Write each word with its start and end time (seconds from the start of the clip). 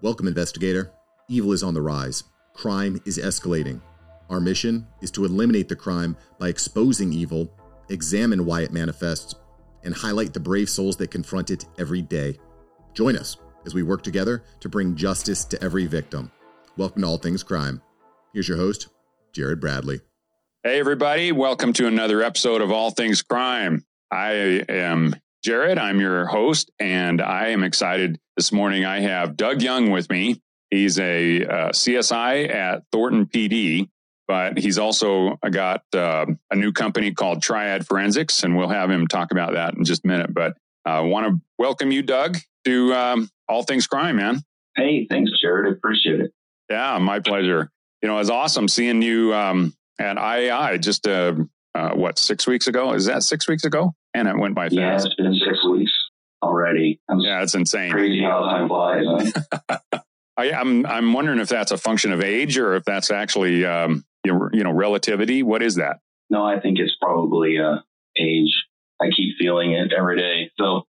Welcome, 0.00 0.28
investigator. 0.28 0.92
Evil 1.28 1.52
is 1.52 1.64
on 1.64 1.74
the 1.74 1.82
rise. 1.82 2.22
Crime 2.54 3.00
is 3.04 3.18
escalating. 3.18 3.80
Our 4.30 4.38
mission 4.38 4.86
is 5.02 5.10
to 5.10 5.24
eliminate 5.24 5.68
the 5.68 5.74
crime 5.74 6.16
by 6.38 6.50
exposing 6.50 7.12
evil, 7.12 7.52
examine 7.88 8.44
why 8.44 8.60
it 8.60 8.72
manifests, 8.72 9.34
and 9.82 9.92
highlight 9.92 10.32
the 10.32 10.38
brave 10.38 10.70
souls 10.70 10.96
that 10.98 11.10
confront 11.10 11.50
it 11.50 11.64
every 11.80 12.00
day. 12.00 12.38
Join 12.94 13.16
us 13.16 13.38
as 13.66 13.74
we 13.74 13.82
work 13.82 14.04
together 14.04 14.44
to 14.60 14.68
bring 14.68 14.94
justice 14.94 15.44
to 15.46 15.60
every 15.60 15.86
victim. 15.86 16.30
Welcome 16.76 17.02
to 17.02 17.08
All 17.08 17.18
Things 17.18 17.42
Crime. 17.42 17.82
Here's 18.32 18.46
your 18.46 18.58
host, 18.58 18.86
Jared 19.32 19.60
Bradley. 19.60 20.00
Hey, 20.62 20.78
everybody. 20.78 21.32
Welcome 21.32 21.72
to 21.72 21.88
another 21.88 22.22
episode 22.22 22.60
of 22.60 22.70
All 22.70 22.92
Things 22.92 23.22
Crime. 23.22 23.84
I 24.12 24.64
am 24.68 25.16
Jared. 25.44 25.78
I'm 25.78 26.00
your 26.00 26.26
host, 26.26 26.70
and 26.80 27.22
I 27.22 27.48
am 27.48 27.62
excited. 27.62 28.18
This 28.36 28.52
morning, 28.52 28.84
I 28.84 29.00
have 29.00 29.36
Doug 29.36 29.62
Young 29.62 29.90
with 29.90 30.10
me. 30.10 30.42
He's 30.70 30.98
a 30.98 31.44
uh, 31.44 31.68
CSI 31.70 32.52
at 32.52 32.82
Thornton 32.90 33.26
PD, 33.26 33.88
but 34.26 34.58
he's 34.58 34.78
also 34.78 35.38
got 35.48 35.82
uh, 35.94 36.26
a 36.50 36.56
new 36.56 36.72
company 36.72 37.12
called 37.12 37.40
Triad 37.40 37.86
Forensics, 37.86 38.42
and 38.42 38.56
we'll 38.56 38.68
have 38.68 38.90
him 38.90 39.06
talk 39.06 39.30
about 39.30 39.52
that 39.52 39.74
in 39.74 39.84
just 39.84 40.04
a 40.04 40.08
minute. 40.08 40.34
But 40.34 40.56
I 40.84 40.98
uh, 40.98 41.04
want 41.04 41.28
to 41.28 41.40
welcome 41.56 41.92
you, 41.92 42.02
Doug, 42.02 42.38
to 42.64 42.92
um, 42.94 43.30
All 43.48 43.62
Things 43.62 43.86
Crime, 43.86 44.16
man. 44.16 44.42
Hey, 44.76 45.06
thanks, 45.08 45.30
Jared. 45.40 45.72
I 45.72 45.76
appreciate 45.76 46.20
it. 46.20 46.32
Yeah, 46.68 46.98
my 46.98 47.20
pleasure. 47.20 47.70
You 48.02 48.08
know, 48.08 48.18
it's 48.18 48.30
awesome 48.30 48.66
seeing 48.66 49.02
you 49.02 49.32
um, 49.34 49.72
at 50.00 50.16
IAI 50.16 50.80
just 50.80 51.06
uh, 51.06 51.34
uh, 51.76 51.90
what 51.90 52.18
six 52.18 52.46
weeks 52.46 52.66
ago? 52.66 52.92
Is 52.92 53.06
that 53.06 53.22
six 53.22 53.46
weeks 53.48 53.64
ago? 53.64 53.94
And 54.18 54.28
it 54.28 54.36
went 54.36 54.54
by 54.54 54.68
fast. 54.68 54.74
Yeah, 54.74 54.94
it's 54.96 55.14
been 55.14 55.34
six 55.34 55.64
weeks 55.66 55.92
already. 56.42 57.00
I'm 57.08 57.20
yeah, 57.20 57.42
it's 57.42 57.54
insane. 57.54 57.92
Crazy 57.92 58.22
how 58.22 58.40
time 58.40 58.68
flies. 58.68 59.32
I, 60.36 60.46
am 60.50 60.86
I'm, 60.86 60.86
I'm 60.86 61.12
wondering 61.12 61.40
if 61.40 61.48
that's 61.48 61.72
a 61.72 61.78
function 61.78 62.12
of 62.12 62.22
age 62.22 62.58
or 62.58 62.74
if 62.74 62.84
that's 62.84 63.10
actually 63.10 63.64
um, 63.64 64.04
you, 64.24 64.48
you 64.52 64.64
know 64.64 64.72
relativity. 64.72 65.42
What 65.42 65.62
is 65.62 65.76
that? 65.76 65.98
No, 66.30 66.44
I 66.44 66.60
think 66.60 66.78
it's 66.78 66.96
probably 67.00 67.58
uh, 67.58 67.78
age. 68.16 68.52
I 69.00 69.10
keep 69.10 69.36
feeling 69.38 69.72
it 69.72 69.92
every 69.96 70.16
day. 70.16 70.50
So, 70.58 70.86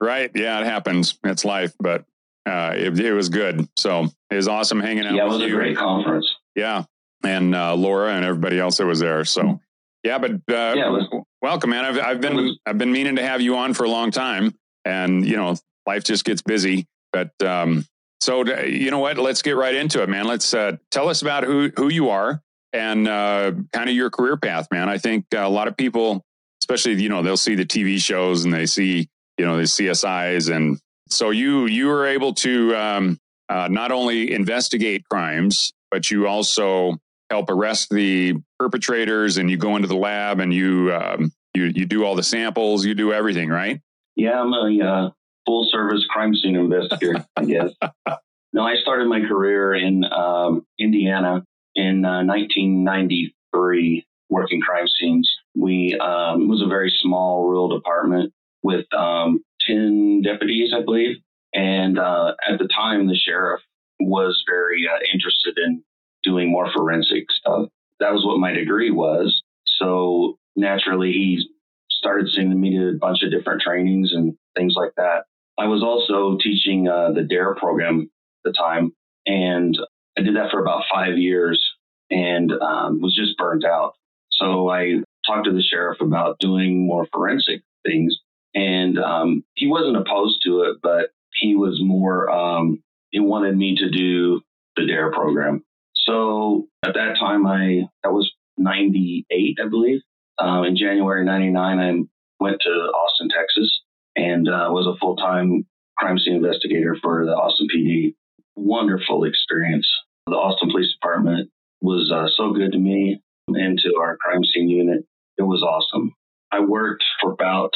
right, 0.00 0.30
yeah, 0.34 0.60
it 0.60 0.64
happens. 0.64 1.18
It's 1.24 1.44
life, 1.44 1.72
but 1.78 2.04
uh, 2.44 2.74
it, 2.76 2.98
it, 2.98 3.12
was 3.12 3.28
good. 3.28 3.68
So 3.76 4.08
it 4.30 4.36
was 4.36 4.48
awesome 4.48 4.80
hanging 4.80 5.06
out. 5.06 5.14
Yeah, 5.14 5.24
it 5.24 5.28
was 5.28 5.42
a 5.42 5.50
great 5.50 5.76
conference. 5.76 6.32
Yeah, 6.54 6.84
and 7.24 7.54
uh, 7.54 7.74
Laura 7.74 8.14
and 8.14 8.24
everybody 8.24 8.58
else 8.58 8.76
that 8.78 8.86
was 8.86 9.00
there. 9.00 9.24
So 9.24 9.60
yeah, 10.04 10.18
but 10.18 10.32
uh, 10.32 10.74
yeah, 10.76 10.88
was, 10.90 11.24
welcome, 11.46 11.70
man. 11.70 11.84
I've 11.84 11.98
I've 11.98 12.20
been 12.20 12.56
I've 12.66 12.76
been 12.76 12.90
meaning 12.90 13.16
to 13.16 13.22
have 13.22 13.40
you 13.40 13.56
on 13.56 13.72
for 13.72 13.84
a 13.84 13.88
long 13.88 14.10
time, 14.10 14.52
and 14.84 15.24
you 15.24 15.36
know, 15.36 15.54
life 15.86 16.02
just 16.02 16.24
gets 16.24 16.42
busy. 16.42 16.86
But 17.12 17.30
um, 17.40 17.86
so 18.20 18.44
you 18.64 18.90
know 18.90 18.98
what? 18.98 19.16
Let's 19.16 19.42
get 19.42 19.56
right 19.56 19.74
into 19.74 20.02
it, 20.02 20.08
man. 20.08 20.26
Let's 20.26 20.52
uh, 20.52 20.76
tell 20.90 21.08
us 21.08 21.22
about 21.22 21.44
who 21.44 21.70
who 21.76 21.88
you 21.88 22.10
are 22.10 22.42
and 22.72 23.06
uh, 23.06 23.52
kind 23.72 23.88
of 23.88 23.94
your 23.94 24.10
career 24.10 24.36
path, 24.36 24.66
man. 24.72 24.88
I 24.88 24.98
think 24.98 25.26
a 25.34 25.48
lot 25.48 25.68
of 25.68 25.76
people, 25.76 26.24
especially 26.62 27.00
you 27.00 27.08
know, 27.08 27.22
they'll 27.22 27.36
see 27.36 27.54
the 27.54 27.64
TV 27.64 28.00
shows 28.00 28.44
and 28.44 28.52
they 28.52 28.66
see 28.66 29.08
you 29.38 29.46
know 29.46 29.56
the 29.56 29.62
CSIs, 29.62 30.52
and 30.54 30.80
so 31.10 31.30
you 31.30 31.66
you 31.66 31.86
were 31.86 32.06
able 32.06 32.34
to 32.34 32.74
um, 32.74 33.18
uh, 33.48 33.68
not 33.70 33.92
only 33.92 34.32
investigate 34.32 35.04
crimes, 35.08 35.72
but 35.92 36.10
you 36.10 36.26
also 36.26 36.98
help 37.30 37.50
arrest 37.50 37.90
the 37.90 38.34
perpetrators 38.58 39.36
and 39.36 39.50
you 39.50 39.56
go 39.56 39.76
into 39.76 39.88
the 39.88 39.96
lab 39.96 40.40
and 40.40 40.52
you 40.52 40.92
um, 40.94 41.32
you 41.54 41.64
you 41.74 41.86
do 41.86 42.04
all 42.04 42.14
the 42.14 42.22
samples 42.22 42.84
you 42.84 42.94
do 42.94 43.12
everything 43.12 43.48
right? 43.48 43.80
Yeah 44.14 44.40
i'm 44.40 44.52
a 44.52 44.84
uh, 44.84 45.10
full 45.44 45.68
service 45.70 46.04
crime 46.08 46.34
scene 46.34 46.56
investigator 46.56 47.24
i 47.36 47.44
guess. 47.44 47.70
No 48.52 48.62
i 48.62 48.76
started 48.76 49.06
my 49.06 49.20
career 49.20 49.74
in 49.74 50.04
um, 50.04 50.64
indiana 50.78 51.44
in 51.74 52.04
uh, 52.04 52.24
1993 52.24 54.06
working 54.28 54.60
crime 54.60 54.86
scenes. 54.88 55.30
We 55.54 55.96
um, 56.00 56.48
was 56.48 56.62
a 56.62 56.68
very 56.68 56.92
small 57.02 57.44
rural 57.44 57.68
department 57.68 58.32
with 58.62 58.86
um, 58.94 59.44
10 59.66 60.22
deputies 60.22 60.72
i 60.74 60.82
believe. 60.82 61.16
And 61.54 61.98
uh, 61.98 62.34
at 62.48 62.58
the 62.58 62.68
time 62.68 63.06
the 63.08 63.14
sheriff 63.16 63.60
was 64.00 64.42
very 64.48 64.86
uh, 64.88 64.98
interested 65.12 65.58
in 65.58 65.82
doing 66.26 66.50
more 66.50 66.70
forensic 66.74 67.30
stuff. 67.30 67.68
That 68.00 68.12
was 68.12 68.26
what 68.26 68.38
my 68.38 68.52
degree 68.52 68.90
was. 68.90 69.42
So 69.78 70.38
naturally, 70.56 71.12
he 71.12 71.48
started 71.90 72.28
sending 72.30 72.60
me 72.60 72.76
to 72.76 72.90
a 72.90 72.98
bunch 72.98 73.22
of 73.22 73.30
different 73.30 73.62
trainings 73.62 74.12
and 74.12 74.36
things 74.54 74.74
like 74.76 74.92
that. 74.96 75.24
I 75.58 75.68
was 75.68 75.82
also 75.82 76.36
teaching 76.42 76.88
uh, 76.88 77.12
the 77.12 77.22
DARE 77.22 77.54
program 77.54 78.10
at 78.44 78.52
the 78.52 78.52
time, 78.52 78.92
and 79.24 79.76
I 80.18 80.22
did 80.22 80.36
that 80.36 80.50
for 80.50 80.60
about 80.60 80.84
five 80.92 81.16
years 81.16 81.62
and 82.10 82.52
um, 82.52 83.00
was 83.00 83.16
just 83.16 83.38
burnt 83.38 83.64
out. 83.64 83.94
So 84.30 84.68
I 84.68 85.02
talked 85.26 85.46
to 85.46 85.52
the 85.52 85.62
sheriff 85.62 86.00
about 86.00 86.38
doing 86.38 86.86
more 86.86 87.06
forensic 87.12 87.62
things, 87.84 88.18
and 88.54 88.98
um, 88.98 89.44
he 89.54 89.66
wasn't 89.66 89.96
opposed 89.96 90.42
to 90.44 90.62
it, 90.62 90.76
but 90.82 91.10
he 91.34 91.56
was 91.56 91.80
more, 91.82 92.30
um, 92.30 92.82
he 93.10 93.20
wanted 93.20 93.56
me 93.56 93.76
to 93.76 93.90
do 93.90 94.40
the 94.76 94.86
DARE 94.86 95.12
program. 95.12 95.64
So 96.06 96.68
at 96.84 96.94
that 96.94 97.16
time, 97.18 97.46
I 97.46 97.88
that 98.02 98.12
was 98.12 98.30
98, 98.58 99.58
I 99.62 99.68
believe. 99.68 100.00
Uh, 100.38 100.62
in 100.62 100.76
January 100.76 101.24
99, 101.24 101.78
I 101.78 102.42
went 102.42 102.60
to 102.62 102.70
Austin, 102.70 103.28
Texas, 103.28 103.80
and 104.14 104.48
uh, 104.48 104.68
was 104.70 104.86
a 104.86 104.98
full 104.98 105.16
time 105.16 105.66
crime 105.98 106.18
scene 106.18 106.36
investigator 106.36 106.96
for 107.02 107.24
the 107.24 107.32
Austin 107.32 107.68
PD. 107.74 108.14
Wonderful 108.54 109.24
experience. 109.24 109.88
The 110.26 110.34
Austin 110.34 110.70
Police 110.70 110.92
Department 110.92 111.50
was 111.80 112.10
uh, 112.10 112.26
so 112.36 112.52
good 112.52 112.72
to 112.72 112.78
me 112.78 113.20
and 113.48 113.78
to 113.78 113.96
our 114.00 114.16
crime 114.16 114.44
scene 114.44 114.68
unit. 114.68 115.04
It 115.38 115.42
was 115.42 115.62
awesome. 115.62 116.14
I 116.52 116.60
worked 116.60 117.04
for 117.20 117.32
about 117.32 117.72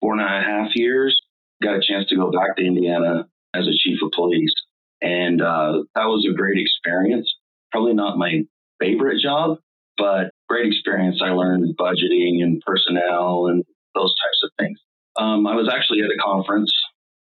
four 0.00 0.12
and 0.12 0.22
a 0.22 0.26
half 0.26 0.74
years. 0.74 1.20
Got 1.62 1.76
a 1.76 1.82
chance 1.86 2.08
to 2.08 2.16
go 2.16 2.30
back 2.30 2.56
to 2.56 2.64
Indiana 2.64 3.26
as 3.54 3.66
a 3.66 3.76
chief 3.76 3.98
of 4.02 4.12
police. 4.12 4.54
And 5.02 5.42
uh, 5.42 5.84
that 5.94 6.06
was 6.06 6.26
a 6.28 6.34
great 6.34 6.58
experience 6.58 7.32
probably 7.74 7.94
not 7.94 8.16
my 8.16 8.42
favorite 8.80 9.20
job, 9.20 9.58
but 9.98 10.30
great 10.48 10.66
experience. 10.68 11.20
I 11.20 11.30
learned 11.30 11.76
budgeting 11.76 12.40
and 12.40 12.62
personnel 12.64 13.48
and 13.48 13.64
those 13.96 14.14
types 14.14 14.40
of 14.44 14.50
things. 14.60 14.78
Um, 15.16 15.44
I 15.46 15.56
was 15.56 15.68
actually 15.72 16.00
at 16.02 16.10
a 16.10 16.22
conference 16.24 16.72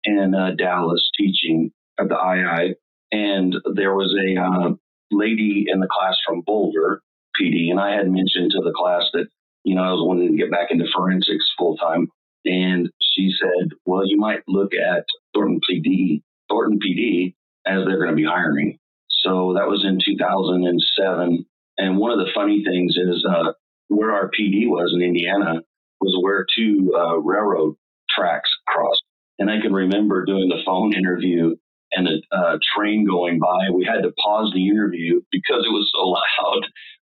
in 0.04 0.34
uh, 0.34 0.50
Dallas 0.58 1.08
teaching 1.18 1.70
at 1.98 2.08
the 2.08 2.14
IAI, 2.14 2.74
and 3.12 3.54
there 3.74 3.94
was 3.94 4.14
a 4.14 4.38
uh, 4.38 4.74
lady 5.10 5.66
in 5.68 5.80
the 5.80 5.88
class 5.90 6.16
from 6.26 6.42
Boulder 6.42 7.00
PD, 7.40 7.70
and 7.70 7.80
I 7.80 7.94
had 7.94 8.10
mentioned 8.10 8.50
to 8.50 8.60
the 8.62 8.74
class 8.76 9.04
that 9.14 9.28
you 9.64 9.74
know 9.74 9.82
I 9.82 9.92
was 9.92 10.06
wanting 10.06 10.32
to 10.32 10.36
get 10.36 10.50
back 10.50 10.70
into 10.70 10.84
forensics 10.94 11.50
full 11.58 11.76
time, 11.76 12.08
and 12.44 12.90
she 13.00 13.32
said, 13.40 13.70
"Well, 13.86 14.06
you 14.06 14.18
might 14.18 14.40
look 14.48 14.72
at 14.74 15.04
Thornton 15.34 15.60
PD, 15.70 16.22
Thornton 16.50 16.78
PD, 16.78 17.34
as 17.66 17.86
they're 17.86 17.98
going 17.98 18.10
to 18.10 18.16
be 18.16 18.24
hiring." 18.24 18.78
So 19.22 19.54
that 19.54 19.68
was 19.68 19.84
in 19.84 19.98
2007. 20.04 21.46
And 21.78 21.98
one 21.98 22.10
of 22.10 22.18
the 22.18 22.32
funny 22.34 22.64
things 22.64 22.96
is 22.96 23.26
uh, 23.28 23.52
where 23.88 24.12
our 24.12 24.28
PD 24.28 24.68
was 24.68 24.92
in 24.94 25.02
Indiana 25.02 25.62
was 26.00 26.18
where 26.20 26.46
two 26.56 26.92
uh, 26.96 27.18
railroad 27.18 27.76
tracks 28.10 28.50
crossed. 28.66 29.02
And 29.38 29.50
I 29.50 29.60
can 29.60 29.72
remember 29.72 30.24
doing 30.24 30.48
the 30.48 30.62
phone 30.66 30.94
interview 30.94 31.56
and 31.92 32.08
a 32.08 32.36
uh, 32.36 32.58
train 32.76 33.06
going 33.06 33.38
by. 33.38 33.70
We 33.72 33.84
had 33.84 34.02
to 34.02 34.12
pause 34.22 34.50
the 34.54 34.68
interview 34.68 35.20
because 35.30 35.64
it 35.64 35.72
was 35.72 35.90
so 35.94 36.08
loud 36.08 36.66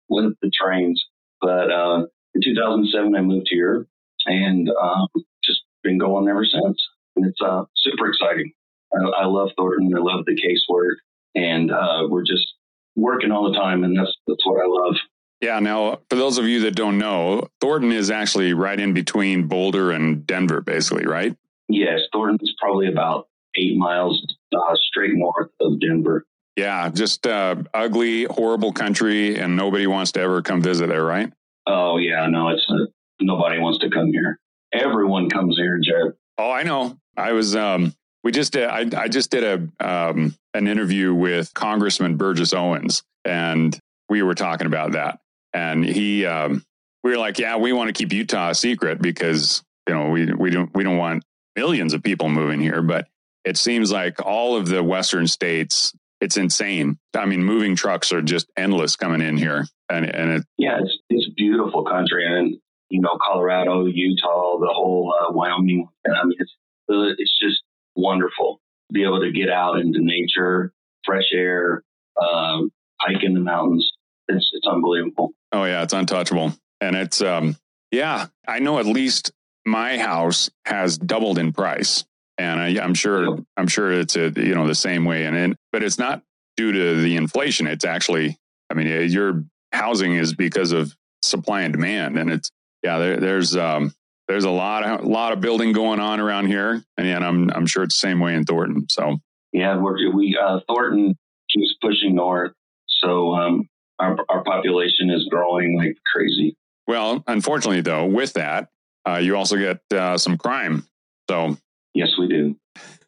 with 0.09 0.34
the 0.41 0.51
trains. 0.51 1.03
But 1.41 1.72
uh, 1.72 2.06
in 2.34 2.41
2007, 2.44 3.16
I 3.16 3.22
moved 3.22 3.47
here 3.50 3.85
and 4.25 4.69
um, 4.69 5.07
just 5.44 5.62
been 5.84 5.97
going 5.97 6.28
ever 6.28 6.45
since. 6.45 6.81
And 7.16 7.25
it's 7.25 7.41
uh, 7.41 7.63
super 7.75 8.07
exciting. 8.07 8.53
I, 8.94 9.24
I 9.24 9.25
love 9.25 9.50
Thornton. 9.57 9.94
I 9.95 10.00
love 10.00 10.25
the 10.25 10.35
casework 10.35 10.97
and 11.38 11.72
uh, 11.72 12.07
we're 12.10 12.24
just 12.24 12.56
working 12.95 13.31
all 13.31 13.51
the 13.51 13.57
time, 13.57 13.84
and 13.84 13.98
that's 13.98 14.13
that's 14.28 14.45
what 14.45 14.62
I 14.62 14.68
love. 14.68 14.95
Yeah. 15.39 15.60
Now, 15.60 16.00
for 16.10 16.16
those 16.16 16.39
of 16.39 16.45
you 16.45 16.62
that 16.62 16.75
don't 16.75 16.98
know, 16.98 17.48
Thornton 17.62 17.92
is 17.92 18.10
actually 18.10 18.54
right 18.54 18.80
in 18.80 18.94
between 18.94 19.48
Boulder 19.48 19.92
and 19.92 20.25
Denver, 20.25 20.62
basically, 20.62 21.06
right? 21.06 21.36
Yes, 21.69 22.00
Thornton's 22.12 22.54
probably 22.60 22.88
about 22.88 23.28
eight 23.56 23.78
miles 23.78 24.25
uh, 24.56 24.75
straight 24.89 25.13
north 25.13 25.51
of 25.62 25.80
Denver. 25.80 26.25
Yeah, 26.56 26.89
just 26.89 27.28
uh, 27.28 27.57
ugly, 27.72 28.24
horrible 28.24 28.74
country, 28.74 29.38
and 29.38 29.56
nobody 29.56 29.86
wants 29.86 30.12
to 30.13 30.22
ever 30.22 30.42
come 30.42 30.62
visit 30.62 30.88
there, 30.88 31.04
right? 31.04 31.31
Oh 31.68 31.98
yeah, 31.98 32.25
no, 32.28 32.50
it's 32.50 32.66
uh, 32.68 32.88
nobody 33.22 33.60
wants 33.60 33.80
to 33.80 33.92
come 33.92 34.12
here. 34.12 34.40
Everyone 34.74 35.30
comes 35.30 35.56
here, 35.56 35.80
Jared. 35.83 36.13
Oh, 36.40 36.50
I 36.50 36.63
know. 36.63 36.98
I 37.16 37.33
was 37.33 37.56
um, 37.56 37.94
we 38.27 38.33
just 38.33 38.51
did, 38.51 38.65
I, 38.65 39.03
I 39.03 39.07
just 39.07 39.31
did 39.31 39.45
a 39.45 39.56
um, 39.79 40.35
an 40.53 40.68
interview 40.68 41.13
with 41.13 41.53
Congressman 41.53 42.18
Burgess 42.18 42.53
Owens, 42.53 43.01
and 43.24 43.79
we 44.09 44.21
were 44.21 44.35
talking 44.35 44.68
about 44.68 44.91
that. 44.91 45.19
And 45.53 45.85
he, 45.85 46.25
um, 46.25 46.62
we 47.06 47.12
were 47.12 47.18
like, 47.18 47.39
yeah, 47.39 47.56
we 47.56 47.71
want 47.71 47.88
to 47.88 47.94
keep 47.94 48.12
Utah 48.12 48.50
a 48.50 48.53
secret 48.53 49.01
because 49.01 49.63
you 49.88 49.95
know 49.95 50.09
we 50.09 50.33
we 50.33 50.50
don't 50.50 50.75
we 50.75 50.83
don't 50.83 50.97
want 50.97 51.24
millions 51.56 51.94
of 51.94 52.03
people 52.03 52.27
moving 52.27 52.59
here, 52.59 52.81
but 52.81 53.07
it 53.45 53.56
seems 53.56 53.94
like 53.94 54.19
all 54.25 54.57
of 54.57 54.68
the 54.68 54.83
Western 54.83 55.25
states, 55.25 55.94
it's 56.19 56.35
insane. 56.35 57.00
I 57.15 57.27
mean, 57.27 57.45
moving 57.45 57.77
trucks 57.77 58.12
are 58.12 58.21
just 58.21 58.51
endless 58.57 58.97
coming 58.97 59.21
in 59.21 59.38
here. 59.38 59.65
And, 59.88 60.06
and 60.06 60.31
it, 60.31 60.44
yeah, 60.57 60.80
it's, 60.81 60.97
it's 61.09 61.30
beautiful 61.38 61.85
country. 61.85 62.27
And, 62.27 62.57
you 62.89 63.00
know, 63.00 63.18
Colorado, 63.25 63.85
Utah, 63.85 64.59
the 64.59 64.68
whole 64.69 65.15
uh, 65.18 65.31
Wyoming. 65.31 65.88
I 66.06 66.25
mean, 66.25 66.35
it's, 66.39 66.51
it's 66.89 67.39
just 67.41 67.62
wonderful 67.97 68.61
to 68.89 68.94
be 68.94 69.03
able 69.03 69.19
to 69.19 69.31
get 69.31 69.49
out 69.49 69.79
into 69.79 69.99
nature, 70.01 70.71
fresh 71.05 71.29
air, 71.33 71.83
um, 72.21 72.71
hike 73.01 73.23
in 73.23 73.33
the 73.33 73.39
mountains. 73.39 73.91
It's, 74.29 74.49
it's 74.53 74.67
unbelievable. 74.67 75.31
Oh 75.51 75.65
yeah, 75.65 75.83
it's 75.83 75.94
untouchable. 75.94 76.53
And 76.79 76.95
it's, 76.95 77.21
um, 77.21 77.57
yeah, 77.91 78.27
I 78.47 78.59
know 78.59 78.79
at 78.79 78.85
least 78.85 79.31
my 79.65 79.97
house 79.97 80.49
has 80.65 80.97
doubled 80.97 81.38
in 81.38 81.51
price 81.51 82.05
and 82.38 82.59
I, 82.59 82.83
am 82.83 82.94
sure 82.94 83.39
I'm 83.55 83.67
sure 83.67 83.91
it's 83.91 84.15
a 84.15 84.31
you 84.35 84.55
know 84.55 84.67
the 84.67 84.75
same 84.75 85.05
way. 85.05 85.25
And, 85.25 85.35
and 85.35 85.55
but 85.71 85.83
it's 85.83 85.97
not 85.97 86.21
due 86.55 86.71
to 86.71 87.01
the 87.01 87.15
inflation. 87.15 87.67
It's 87.67 87.85
actually, 87.85 88.38
I 88.69 88.73
mean, 88.73 89.09
your 89.09 89.44
housing 89.71 90.13
is 90.13 90.33
because 90.33 90.71
of 90.71 90.95
supply 91.21 91.61
and 91.61 91.73
demand, 91.73 92.17
and 92.17 92.31
it's 92.31 92.51
yeah. 92.83 92.99
There, 92.99 93.17
there's 93.17 93.55
um, 93.55 93.94
there's 94.27 94.44
a 94.44 94.50
lot 94.50 94.83
of 94.83 95.06
a 95.06 95.07
lot 95.07 95.33
of 95.33 95.41
building 95.41 95.71
going 95.71 96.00
on 96.00 96.19
around 96.19 96.47
here, 96.47 96.83
and 96.97 97.07
yeah, 97.07 97.18
I'm 97.19 97.50
I'm 97.51 97.65
sure 97.65 97.83
it's 97.83 97.95
the 97.95 98.07
same 98.07 98.19
way 98.19 98.35
in 98.35 98.44
Thornton. 98.44 98.88
So 98.89 99.18
yeah, 99.53 99.77
we're, 99.77 100.13
we 100.13 100.38
uh, 100.41 100.59
Thornton 100.68 101.18
keeps 101.50 101.75
pushing 101.81 102.15
north, 102.15 102.53
so 102.88 103.33
um, 103.33 103.69
our 104.00 104.18
our 104.29 104.44
population 104.44 105.09
is 105.09 105.27
growing 105.29 105.77
like 105.77 105.97
crazy. 106.13 106.56
Well, 106.88 107.24
unfortunately, 107.27 107.81
though, 107.81 108.06
with 108.06 108.33
that, 108.33 108.69
uh, 109.07 109.18
you 109.18 109.35
also 109.35 109.57
get 109.57 109.81
uh, 109.94 110.18
some 110.18 110.38
crime. 110.38 110.85
So 111.30 111.57
Yes, 111.97 112.09
we 112.19 112.27
do. 112.27 112.56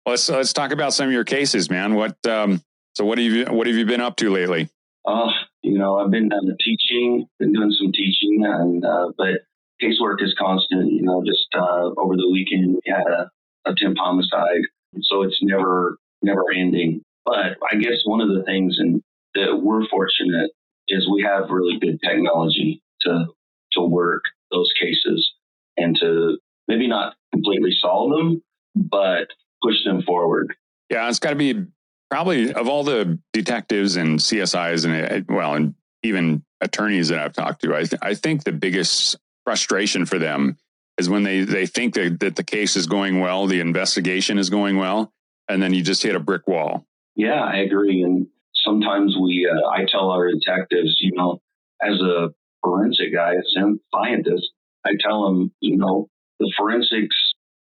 let's 0.05 0.29
let's 0.29 0.53
talk 0.53 0.71
about 0.71 0.93
some 0.93 1.07
of 1.07 1.11
your 1.11 1.23
cases, 1.23 1.67
man. 1.67 1.95
What 1.95 2.15
um, 2.27 2.61
so 2.93 3.05
what 3.05 3.17
have 3.17 3.31
you 3.31 3.45
what 3.45 3.65
have 3.65 3.75
you 3.75 3.87
been 3.87 4.01
up 4.01 4.17
to 4.17 4.29
lately? 4.29 4.69
Uh, 5.03 5.31
you 5.63 5.79
know, 5.79 5.97
I've 5.97 6.11
been 6.11 6.31
uh, 6.31 6.37
teaching, 6.63 7.25
been 7.39 7.53
doing 7.53 7.71
some 7.71 7.91
teaching, 7.91 8.43
and 8.45 8.85
uh, 8.85 9.11
but 9.17 9.41
casework 9.81 10.21
is 10.21 10.35
constant. 10.39 10.91
You 10.91 11.01
know, 11.01 11.23
just 11.25 11.47
uh, 11.53 11.89
over 11.97 12.15
the 12.15 12.29
weekend 12.31 12.73
we 12.73 12.81
had 12.85 13.07
a, 13.07 13.29
a 13.65 13.75
temp 13.75 13.97
homicide, 13.97 14.61
so 15.01 15.23
it's 15.23 15.39
never 15.41 15.97
never 16.21 16.51
ending. 16.51 17.01
But 17.25 17.57
I 17.71 17.75
guess 17.75 18.01
one 18.05 18.21
of 18.21 18.29
the 18.29 18.43
things 18.43 18.77
and 18.79 19.01
that 19.35 19.61
we're 19.61 19.87
fortunate 19.87 20.51
is 20.87 21.09
we 21.09 21.23
have 21.23 21.49
really 21.49 21.79
good 21.79 21.99
technology 22.03 22.81
to 23.01 23.25
to 23.73 23.81
work 23.81 24.23
those 24.51 24.71
cases 24.79 25.31
and 25.77 25.97
to 25.99 26.37
maybe 26.67 26.87
not 26.87 27.15
completely 27.33 27.71
solve 27.79 28.11
them, 28.11 28.43
but 28.75 29.27
push 29.63 29.75
them 29.85 30.01
forward. 30.03 30.53
Yeah, 30.89 31.07
it's 31.07 31.19
got 31.19 31.29
to 31.29 31.35
be 31.35 31.65
probably 32.09 32.53
of 32.53 32.67
all 32.67 32.83
the 32.83 33.17
detectives 33.31 33.95
and 33.95 34.19
CSIs 34.19 34.85
and 34.85 35.25
well, 35.29 35.55
and 35.55 35.75
even 36.03 36.43
attorneys 36.59 37.07
that 37.07 37.19
I've 37.19 37.33
talked 37.33 37.61
to, 37.61 37.75
I, 37.75 37.83
th- 37.83 38.01
I 38.01 38.13
think 38.13 38.43
the 38.43 38.51
biggest 38.51 39.17
frustration 39.43 40.05
for 40.05 40.19
them 40.19 40.57
is 40.97 41.09
when 41.09 41.23
they, 41.23 41.43
they 41.43 41.65
think 41.65 41.93
that, 41.95 42.19
that 42.19 42.35
the 42.35 42.43
case 42.43 42.75
is 42.75 42.85
going 42.85 43.19
well, 43.19 43.47
the 43.47 43.59
investigation 43.59 44.37
is 44.37 44.49
going 44.49 44.77
well, 44.77 45.11
and 45.47 45.61
then 45.61 45.73
you 45.73 45.81
just 45.83 46.03
hit 46.03 46.15
a 46.15 46.19
brick 46.19 46.47
wall. 46.47 46.85
Yeah, 47.15 47.41
I 47.43 47.57
agree. 47.57 48.03
And 48.03 48.27
sometimes 48.53 49.15
we, 49.19 49.49
uh, 49.51 49.69
I 49.69 49.85
tell 49.91 50.11
our 50.11 50.29
detectives, 50.31 50.97
you 50.99 51.11
know, 51.15 51.39
as 51.81 51.99
a 52.01 52.29
forensic 52.63 53.13
guy, 53.13 53.33
as 53.35 53.45
a 53.57 53.73
scientist, 53.93 54.49
I 54.85 54.91
tell 54.99 55.25
them, 55.25 55.51
you 55.59 55.77
know, 55.77 56.07
the 56.39 56.51
forensics 56.57 57.15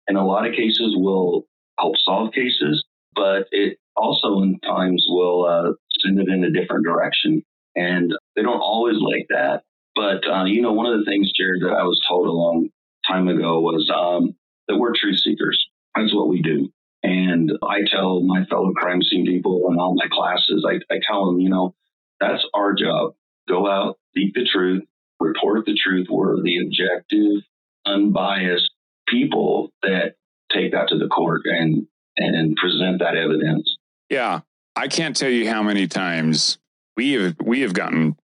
in 0.08 0.16
a 0.16 0.26
lot 0.26 0.46
of 0.46 0.54
cases 0.54 0.94
will 0.96 1.46
help 1.78 1.94
solve 1.98 2.32
cases, 2.32 2.84
but 3.14 3.46
it 3.50 3.78
also 3.96 4.40
in 4.42 4.58
times 4.60 5.04
will 5.08 5.44
uh, 5.44 5.72
send 6.00 6.19
it 6.19 6.28
in 6.28 6.44
a 6.44 6.50
different 6.50 6.84
direction. 6.84 7.42
And 7.76 8.12
they 8.34 8.42
don't 8.42 8.60
always 8.60 8.96
like 9.00 9.26
that. 9.30 9.62
But, 9.98 10.30
uh, 10.30 10.44
you 10.44 10.62
know, 10.62 10.72
one 10.72 10.86
of 10.86 10.96
the 10.96 11.04
things, 11.10 11.32
Jared, 11.36 11.60
that 11.62 11.72
I 11.72 11.82
was 11.82 12.00
told 12.06 12.28
a 12.28 12.30
long 12.30 12.68
time 13.04 13.26
ago 13.26 13.58
was 13.58 13.90
um, 13.92 14.36
that 14.68 14.76
we're 14.76 14.92
truth 14.94 15.18
seekers. 15.18 15.60
That's 15.96 16.14
what 16.14 16.28
we 16.28 16.40
do. 16.40 16.72
And 17.02 17.50
I 17.68 17.80
tell 17.90 18.20
my 18.22 18.44
fellow 18.44 18.70
crime 18.76 19.02
scene 19.02 19.26
people 19.26 19.68
in 19.68 19.76
all 19.76 19.96
my 19.96 20.06
classes, 20.08 20.64
I, 20.64 20.74
I 20.94 21.00
tell 21.04 21.26
them, 21.26 21.40
you 21.40 21.50
know, 21.50 21.74
that's 22.20 22.46
our 22.54 22.74
job. 22.74 23.14
Go 23.48 23.68
out, 23.68 23.98
seek 24.16 24.34
the 24.34 24.46
truth, 24.52 24.84
report 25.18 25.66
the 25.66 25.74
truth. 25.74 26.06
We're 26.08 26.42
the 26.44 26.58
objective, 26.64 27.42
unbiased 27.84 28.70
people 29.08 29.72
that 29.82 30.14
take 30.52 30.70
that 30.72 30.90
to 30.90 30.98
the 30.98 31.08
court 31.08 31.42
and 31.44 31.88
and 32.16 32.54
present 32.54 33.00
that 33.00 33.16
evidence. 33.16 33.76
Yeah, 34.10 34.40
I 34.76 34.86
can't 34.86 35.16
tell 35.16 35.30
you 35.30 35.48
how 35.50 35.64
many 35.64 35.88
times 35.88 36.58
we 36.96 37.12
have 37.14 37.34
we 37.42 37.62
have 37.62 37.72
gotten 37.72 38.16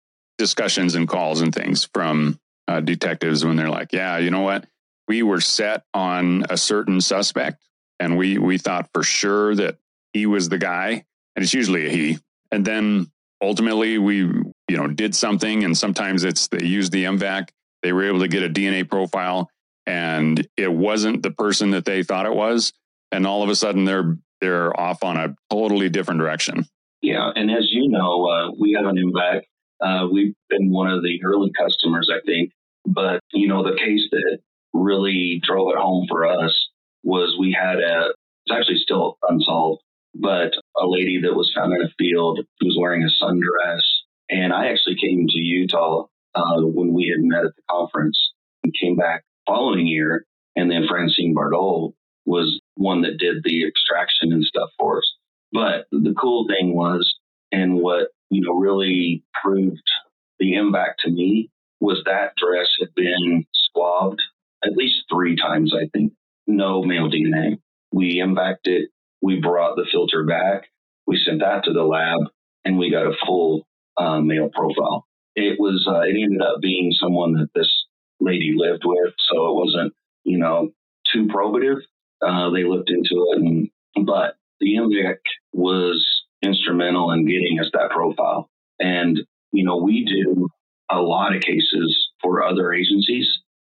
discussions 0.43 0.95
and 0.95 1.07
calls 1.07 1.41
and 1.41 1.53
things 1.53 1.87
from 1.93 2.39
uh, 2.67 2.79
detectives 2.81 3.45
when 3.45 3.55
they're 3.55 3.69
like, 3.69 3.93
"Yeah, 3.93 4.17
you 4.17 4.31
know 4.31 4.41
what? 4.41 4.65
We 5.07 5.23
were 5.23 5.41
set 5.41 5.83
on 5.93 6.45
a 6.49 6.57
certain 6.57 7.01
suspect, 7.01 7.63
and 7.99 8.17
we 8.17 8.37
we 8.37 8.57
thought 8.57 8.89
for 8.93 9.03
sure 9.03 9.55
that 9.55 9.77
he 10.13 10.25
was 10.25 10.49
the 10.49 10.57
guy, 10.57 11.05
and 11.35 11.43
it's 11.43 11.53
usually 11.53 11.87
a 11.87 11.89
he. 11.89 12.17
And 12.51 12.65
then 12.65 13.11
ultimately, 13.41 13.97
we 13.97 14.17
you 14.17 14.77
know 14.77 14.87
did 14.87 15.15
something, 15.15 15.63
and 15.63 15.77
sometimes 15.77 16.23
it's 16.23 16.47
they 16.47 16.65
use 16.65 16.89
the 16.89 17.05
MVAC. 17.05 17.49
They 17.81 17.93
were 17.93 18.07
able 18.07 18.19
to 18.19 18.27
get 18.27 18.43
a 18.43 18.49
DNA 18.49 18.89
profile, 18.89 19.49
and 19.85 20.45
it 20.57 20.71
wasn't 20.71 21.23
the 21.23 21.31
person 21.31 21.71
that 21.71 21.85
they 21.85 22.03
thought 22.03 22.25
it 22.25 22.35
was 22.35 22.73
and 23.13 23.27
all 23.27 23.43
of 23.43 23.49
a 23.49 23.55
sudden 23.55 23.85
they're 23.85 24.17
they're 24.41 24.77
off 24.77 25.03
on 25.03 25.15
a 25.15 25.35
totally 25.49 25.87
different 25.87 26.19
direction 26.19 26.65
yeah 27.01 27.31
and 27.35 27.49
as 27.49 27.67
you 27.71 27.87
know 27.87 28.27
uh, 28.27 28.51
we 28.59 28.73
have 28.73 28.85
an 28.85 28.97
MVAC 28.97 29.43
uh, 29.83 30.07
we've 30.11 30.33
been 30.49 30.71
one 30.71 30.89
of 30.89 31.03
the 31.03 31.19
early 31.23 31.51
customers 31.57 32.09
i 32.11 32.19
think 32.25 32.51
but 32.85 33.19
you 33.33 33.47
know 33.47 33.63
the 33.63 33.77
case 33.77 34.07
that 34.11 34.39
really 34.73 35.41
drove 35.43 35.69
it 35.69 35.77
home 35.77 36.05
for 36.09 36.25
us 36.25 36.69
was 37.03 37.35
we 37.39 37.55
had 37.57 37.77
a 37.77 38.09
it's 38.45 38.55
actually 38.55 38.77
still 38.77 39.17
unsolved 39.29 39.81
but 40.15 40.53
a 40.77 40.87
lady 40.87 41.21
that 41.21 41.33
was 41.33 41.51
found 41.55 41.73
in 41.73 41.81
a 41.81 41.93
field 41.97 42.39
who 42.59 42.67
was 42.67 42.77
wearing 42.79 43.03
a 43.03 43.23
sundress 43.23 43.81
and 44.29 44.53
i 44.53 44.67
actually 44.67 44.95
came 44.95 45.27
to 45.27 45.39
utah 45.39 46.05
uh, 46.35 46.61
when 46.61 46.93
we 46.93 47.07
had 47.07 47.23
met 47.23 47.45
at 47.45 47.55
the 47.55 47.61
conference 47.69 48.33
and 48.63 48.73
came 48.79 48.95
back 48.95 49.23
following 49.47 49.87
year. 49.87 50.25
And 50.55 50.69
then 50.69 50.87
Francine 50.87 51.35
Bardole 51.35 51.93
was 52.25 52.59
one 52.75 53.01
that 53.01 53.17
did 53.17 53.43
the 53.43 53.67
extraction 53.67 54.31
and 54.31 54.43
stuff 54.43 54.69
for 54.79 54.99
us. 54.99 55.13
But 55.51 55.85
the 55.91 56.13
cool 56.19 56.47
thing 56.47 56.75
was, 56.75 57.13
and 57.51 57.79
what, 57.79 58.09
you 58.29 58.41
know, 58.41 58.53
really 58.53 59.23
proved 59.41 59.83
the 60.39 60.55
impact 60.55 61.01
to 61.01 61.11
me 61.11 61.49
was 61.79 62.01
that 62.05 62.33
dress 62.37 62.67
had 62.79 62.93
been 62.95 63.45
swabbed 63.53 64.21
at 64.63 64.73
least 64.73 65.03
three 65.11 65.35
times, 65.35 65.73
I 65.75 65.89
think. 65.93 66.13
No 66.47 66.83
male 66.83 67.09
DNA. 67.09 67.59
We 67.91 68.19
impacted 68.19 68.83
it. 68.83 68.89
We 69.21 69.39
brought 69.39 69.75
the 69.75 69.85
filter 69.91 70.23
back. 70.23 70.69
We 71.07 71.17
sent 71.17 71.41
that 71.41 71.65
to 71.65 71.73
the 71.73 71.83
lab 71.83 72.19
and 72.65 72.77
we 72.77 72.91
got 72.91 73.05
a 73.05 73.15
full 73.25 73.67
uh, 73.97 74.21
male 74.21 74.49
profile. 74.53 75.05
It 75.35 75.59
was, 75.59 75.85
uh, 75.87 76.01
it 76.01 76.15
ended 76.21 76.41
up 76.41 76.61
being 76.61 76.91
someone 76.93 77.33
that 77.33 77.49
this 77.55 77.71
lady 78.19 78.53
lived 78.55 78.83
with, 78.85 79.13
so 79.17 79.47
it 79.47 79.55
wasn't, 79.55 79.93
you 80.23 80.37
know, 80.37 80.69
too 81.11 81.27
probative. 81.27 81.81
Uh, 82.25 82.49
they 82.51 82.63
looked 82.63 82.89
into 82.89 83.27
it, 83.31 83.41
and, 83.41 83.69
but 84.05 84.35
the 84.59 84.75
impact 84.75 85.27
was 85.51 86.12
instrumental 86.43 87.11
in 87.11 87.25
getting 87.25 87.59
us 87.59 87.69
that 87.73 87.91
profile. 87.91 88.49
And, 88.79 89.19
you 89.51 89.63
know, 89.63 89.77
we 89.77 90.05
do 90.05 90.49
a 90.91 90.99
lot 90.99 91.35
of 91.35 91.41
cases 91.41 92.09
for 92.21 92.43
other 92.43 92.73
agencies, 92.73 93.27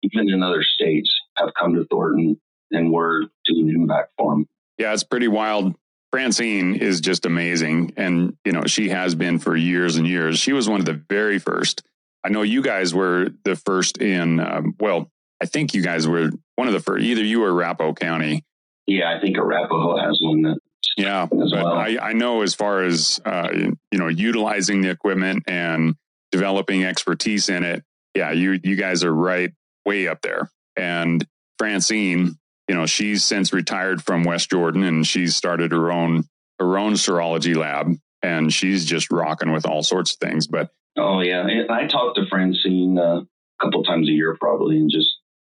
even 0.04 0.30
in 0.30 0.44
other 0.44 0.64
states, 0.64 1.14
have 1.38 1.50
come 1.60 1.76
to 1.76 1.86
Thornton 1.86 2.40
and 2.72 2.92
we're 2.92 3.22
doing 3.46 3.88
MVAC 3.88 4.06
for 4.18 4.34
them. 4.34 4.48
Yeah, 4.78 4.94
it's 4.94 5.04
pretty 5.04 5.28
wild. 5.28 5.76
Francine 6.12 6.76
is 6.76 7.02
just 7.02 7.26
amazing. 7.26 7.94
And, 7.98 8.38
you 8.46 8.52
know, 8.52 8.64
she 8.66 8.90
has 8.90 9.16
been 9.16 9.40
for 9.40 9.56
years 9.56 9.98
and 9.98 10.08
years. 10.08 10.40
She 10.40 10.54
was 10.54 10.70
one 10.70 10.80
of 10.80 10.86
the 10.86 11.02
very 11.10 11.40
first 11.40 11.84
I 12.24 12.30
know 12.30 12.42
you 12.42 12.62
guys 12.62 12.94
were 12.94 13.30
the 13.44 13.56
first 13.56 13.98
in, 13.98 14.40
um, 14.40 14.76
well, 14.80 15.10
I 15.42 15.46
think 15.46 15.74
you 15.74 15.82
guys 15.82 16.08
were 16.08 16.30
one 16.56 16.68
of 16.68 16.74
the 16.74 16.82
first, 16.82 17.04
either 17.04 17.24
you 17.24 17.44
or 17.44 17.52
Arapahoe 17.52 17.94
County. 17.94 18.44
Yeah, 18.88 19.16
I 19.16 19.22
think 19.22 19.38
Arapahoe 19.38 19.98
has 19.98 20.20
one 20.22 20.42
that. 20.44 20.60
Yeah, 21.00 21.28
but 21.32 21.52
well. 21.52 21.68
I, 21.68 21.98
I 22.02 22.14
know 22.14 22.42
as 22.42 22.54
far 22.54 22.84
as, 22.84 23.22
uh, 23.26 23.50
you 23.54 23.98
know, 23.98 24.08
utilizing 24.08 24.82
the 24.82 24.90
equipment 24.90 25.44
and 25.48 25.96
developing 26.32 26.84
expertise 26.84 27.48
in 27.50 27.64
it, 27.64 27.84
yeah, 28.14 28.32
you, 28.32 28.60
you 28.64 28.76
guys 28.76 29.04
are 29.04 29.14
right 29.14 29.52
way 29.86 30.08
up 30.08 30.22
there. 30.22 30.52
And 30.76 31.26
Francine, 31.58 32.38
you 32.68 32.76
know, 32.76 32.86
she's 32.86 33.24
since 33.24 33.54
retired 33.54 34.04
from 34.04 34.24
West 34.24 34.50
Jordan 34.50 34.84
and 34.84 35.08
she's 35.08 35.36
started 35.36 35.72
her 35.72 35.92
own, 35.92 36.26
her 36.60 36.78
own 36.78 36.94
serology 36.94 37.56
lab 37.56 37.96
and 38.22 38.52
she's 38.54 38.86
just 38.86 39.10
rocking 39.10 39.54
with 39.54 39.66
all 39.66 39.84
sorts 39.84 40.14
of 40.14 40.20
things. 40.20 40.48
But 40.48 40.70
Oh 40.98 41.22
yeah, 41.22 41.46
I 41.70 41.88
talk 41.88 42.16
to 42.16 42.26
Francine 42.30 42.98
uh, 42.98 43.22
a 43.22 43.26
couple 43.64 43.84
times 43.84 44.10
a 44.10 44.12
year 44.12 44.36
probably, 44.40 44.78
and 44.78 44.92
just 44.92 45.10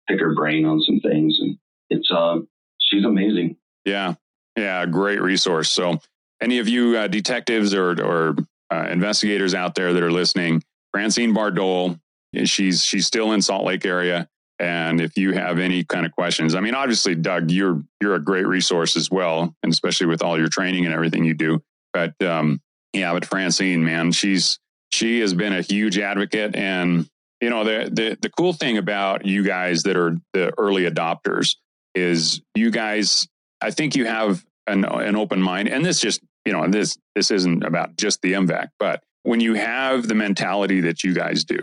pick 0.08 0.20
her 0.20 0.36
brain 0.36 0.66
on 0.66 0.82
some 0.82 1.00
things. 1.00 1.38
And 1.40 1.58
it's 1.90 2.12
uh, 2.12 2.40
she's 2.82 3.06
amazing. 3.06 3.56
Yeah. 3.86 4.16
Yeah. 4.58 4.86
Great 4.86 5.22
resource. 5.22 5.72
So, 5.72 6.02
any 6.42 6.60
of 6.60 6.68
you 6.68 6.98
uh, 6.98 7.08
detectives 7.08 7.74
or, 7.74 7.92
or 8.04 8.36
uh, 8.72 8.88
investigators 8.92 9.56
out 9.56 9.76
there 9.76 9.94
that 9.94 10.04
are 10.04 10.12
listening, 10.12 10.64
Francine 10.92 11.34
Bardole, 11.34 12.00
she's 12.46 12.84
she's 12.84 13.06
still 13.06 13.32
in 13.32 13.42
Salt 13.42 13.66
Lake 13.66 13.86
area. 13.86 14.28
And 14.60 15.00
if 15.00 15.18
you 15.18 15.34
have 15.34 15.60
any 15.60 15.84
kind 15.84 16.06
of 16.06 16.12
questions, 16.12 16.56
I 16.56 16.62
mean, 16.62 16.74
obviously, 16.74 17.14
Doug, 17.16 17.52
you're 17.52 17.84
you're 18.02 18.16
a 18.16 18.20
great 18.20 18.48
resource 18.48 18.96
as 18.98 19.12
well, 19.12 19.56
and 19.62 19.72
especially 19.72 20.08
with 20.08 20.24
all 20.24 20.38
your 20.38 20.50
training 20.50 20.86
and 20.86 20.94
everything 20.94 21.24
you 21.24 21.36
do. 21.36 21.62
But 21.94 22.20
um, 22.24 22.60
yeah, 22.94 23.14
but 23.14 23.26
Francine, 23.26 23.84
man, 23.84 24.12
she's 24.12 24.60
she 24.92 25.20
has 25.20 25.34
been 25.34 25.54
a 25.54 25.62
huge 25.62 26.00
advocate, 26.00 26.56
and 26.56 27.08
you 27.40 27.50
know 27.52 27.64
the 27.64 27.90
the 27.92 28.18
the 28.20 28.30
cool 28.32 28.54
thing 28.54 28.78
about 28.78 29.26
you 29.26 29.44
guys 29.44 29.84
that 29.84 29.96
are 29.96 30.18
the 30.34 30.52
early 30.58 30.90
adopters 30.90 31.56
is 31.94 32.42
you 32.56 32.72
guys. 32.72 33.28
I 33.60 33.72
think 33.72 33.96
you 33.96 34.06
have 34.06 34.44
an 34.68 34.86
an 34.86 35.16
open 35.16 35.42
mind, 35.42 35.68
and 35.70 35.86
this 35.86 36.00
just 36.00 36.22
you 36.46 36.54
know 36.54 36.68
this 36.68 36.98
this 37.16 37.32
isn't 37.32 37.64
about 37.64 37.98
just 37.98 38.22
the 38.22 38.34
MVAC, 38.34 38.70
but 38.80 39.04
when 39.24 39.40
you 39.40 39.56
have 39.56 40.08
the 40.08 40.16
mentality 40.16 40.82
that 40.82 41.04
you 41.04 41.14
guys 41.14 41.44
do, 41.44 41.60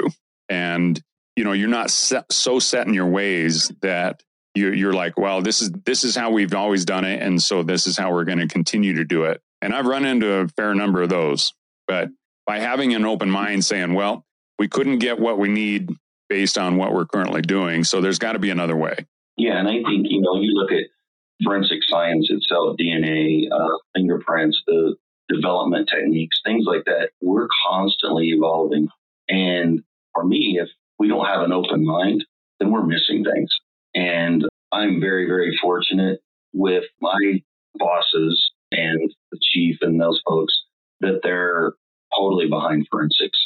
and 0.48 1.00
you 1.36 1.44
know 1.44 1.52
you're 1.52 1.68
not 1.68 1.90
set, 1.90 2.30
so 2.32 2.58
set 2.58 2.86
in 2.86 2.94
your 2.94 3.06
ways 3.06 3.72
that 3.82 4.22
you're, 4.54 4.74
you're 4.74 4.92
like, 4.92 5.18
well, 5.18 5.42
this 5.42 5.62
is 5.62 5.70
this 5.84 6.04
is 6.04 6.14
how 6.14 6.30
we've 6.30 6.54
always 6.54 6.84
done 6.84 7.04
it, 7.04 7.22
and 7.22 7.42
so 7.42 7.62
this 7.62 7.86
is 7.86 7.96
how 7.96 8.12
we're 8.12 8.24
going 8.24 8.38
to 8.38 8.48
continue 8.48 8.94
to 8.94 9.04
do 9.04 9.24
it. 9.24 9.40
And 9.62 9.74
I've 9.74 9.86
run 9.86 10.04
into 10.04 10.30
a 10.30 10.48
fair 10.48 10.74
number 10.74 11.02
of 11.02 11.08
those, 11.08 11.54
but 11.86 12.10
by 12.46 12.58
having 12.60 12.94
an 12.94 13.04
open 13.04 13.30
mind, 13.30 13.64
saying, 13.64 13.94
well, 13.94 14.24
we 14.58 14.68
couldn't 14.68 14.98
get 14.98 15.18
what 15.18 15.38
we 15.38 15.48
need 15.48 15.90
based 16.28 16.58
on 16.58 16.76
what 16.76 16.92
we're 16.92 17.06
currently 17.06 17.42
doing, 17.42 17.84
so 17.84 18.00
there's 18.00 18.18
got 18.18 18.32
to 18.32 18.38
be 18.38 18.50
another 18.50 18.76
way. 18.76 18.94
Yeah, 19.36 19.58
and 19.58 19.68
I 19.68 19.82
think 19.82 20.06
you 20.08 20.20
know 20.20 20.36
you 20.40 20.52
look 20.52 20.70
at 20.70 20.84
forensic 21.42 21.80
science 21.88 22.28
itself, 22.30 22.76
DNA, 22.80 23.50
uh, 23.50 23.76
fingerprints, 23.94 24.60
the 24.66 24.96
development 25.28 25.88
techniques, 25.92 26.40
things 26.44 26.64
like 26.66 26.84
that. 26.84 27.10
We're 27.20 27.48
constantly 27.68 28.28
evolving, 28.28 28.88
and 29.28 29.82
for 30.14 30.24
me, 30.24 30.58
if 30.60 30.68
we 30.98 31.08
don't 31.08 31.26
have 31.26 31.42
an 31.42 31.52
open 31.52 31.84
mind, 31.84 32.24
then 32.60 32.70
we're 32.70 32.86
missing 32.86 33.24
things. 33.24 33.50
And 33.94 34.44
I'm 34.72 35.00
very, 35.00 35.26
very 35.26 35.56
fortunate 35.60 36.20
with 36.52 36.84
my 37.00 37.42
bosses 37.74 38.52
and 38.70 39.12
the 39.32 39.38
chief 39.52 39.78
and 39.80 40.00
those 40.00 40.20
folks 40.26 40.54
that 41.00 41.20
they're 41.22 41.72
totally 42.16 42.48
behind 42.48 42.86
forensics. 42.90 43.38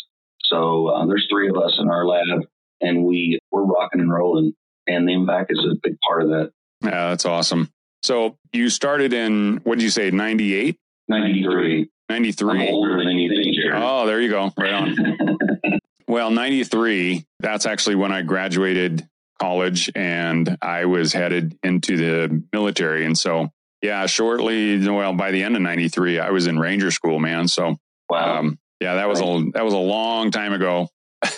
So 0.45 0.89
uh, 0.89 1.07
there's 1.07 1.27
three 1.31 1.49
of 1.49 1.57
us 1.57 1.77
in 1.79 1.89
our 1.89 2.07
lab, 2.07 2.47
and 2.81 3.05
we 3.05 3.39
we're 3.51 3.65
rocking 3.65 4.01
and 4.01 4.13
rolling, 4.13 4.55
and 4.87 5.07
the 5.07 5.13
MVAC 5.13 5.47
is 5.51 5.65
a 5.65 5.77
big 5.83 5.97
part 6.07 6.23
of 6.23 6.29
that. 6.31 6.53
Yeah, 6.83 7.11
that's 7.11 7.27
awesome. 7.27 7.71
So 8.03 8.39
you 8.53 8.71
started 8.71 9.13
in 9.13 9.61
what 9.65 9.77
did 9.77 9.85
you 9.85 9.91
say, 9.91 10.11
98? 10.11 10.79
93. 11.09 11.91
93. 12.09 12.69
Older 12.71 13.05
than 13.05 13.19
you 13.19 13.31
think, 13.31 13.57
Jared. 13.57 13.83
Oh, 13.83 14.07
there 14.07 14.21
you 14.21 14.31
go. 14.31 14.51
Right 14.57 14.73
on. 14.73 14.97
Well, 16.09 16.31
93, 16.31 17.27
that's 17.39 17.67
actually 17.67 17.97
when 17.97 18.13
I 18.13 18.23
graduated 18.23 19.07
college 19.39 19.91
and 19.95 20.57
I 20.63 20.87
was 20.87 21.13
headed 21.13 21.59
into 21.63 21.99
the 21.99 22.43
military. 22.51 23.05
And 23.05 23.17
so, 23.17 23.51
yeah, 23.83 24.07
shortly, 24.07 24.89
well, 24.89 25.13
by 25.13 25.33
the 25.33 25.43
end 25.43 25.55
of 25.55 25.61
93, 25.61 26.19
I 26.19 26.31
was 26.31 26.47
in 26.47 26.59
Ranger 26.59 26.91
school, 26.91 27.19
man. 27.19 27.47
So, 27.47 27.77
wow. 28.09 28.39
Um, 28.39 28.59
yeah, 28.81 28.95
that 28.95 29.07
was 29.07 29.21
a, 29.21 29.51
that 29.53 29.65
was 29.67 29.75
a 29.75 29.79
long 29.79 30.31
time 30.31 30.55
ago. 30.55 30.89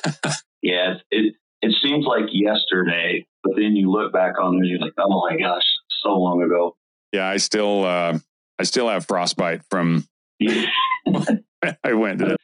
yeah. 0.63 0.95
It, 1.11 1.35
it 1.63 1.75
seems 1.83 2.07
like 2.07 2.27
yesterday, 2.31 3.27
but 3.43 3.57
then 3.57 3.75
you 3.75 3.91
look 3.91 4.13
back 4.13 4.35
on 4.41 4.55
it 4.55 4.59
and 4.59 4.67
you're 4.69 4.79
like, 4.79 4.93
oh 4.99 5.29
my 5.29 5.37
gosh, 5.37 5.67
so 6.03 6.11
long 6.11 6.43
ago. 6.43 6.77
Yeah. 7.13 7.29
I 7.29 7.39
still, 7.39 7.85
uh, 7.85 8.19
I 8.59 8.63
still 8.65 8.89
have 8.89 9.07
frostbite 9.07 9.63
from, 9.71 10.07
I 10.43 11.93
went 11.93 12.21
to 12.21 12.37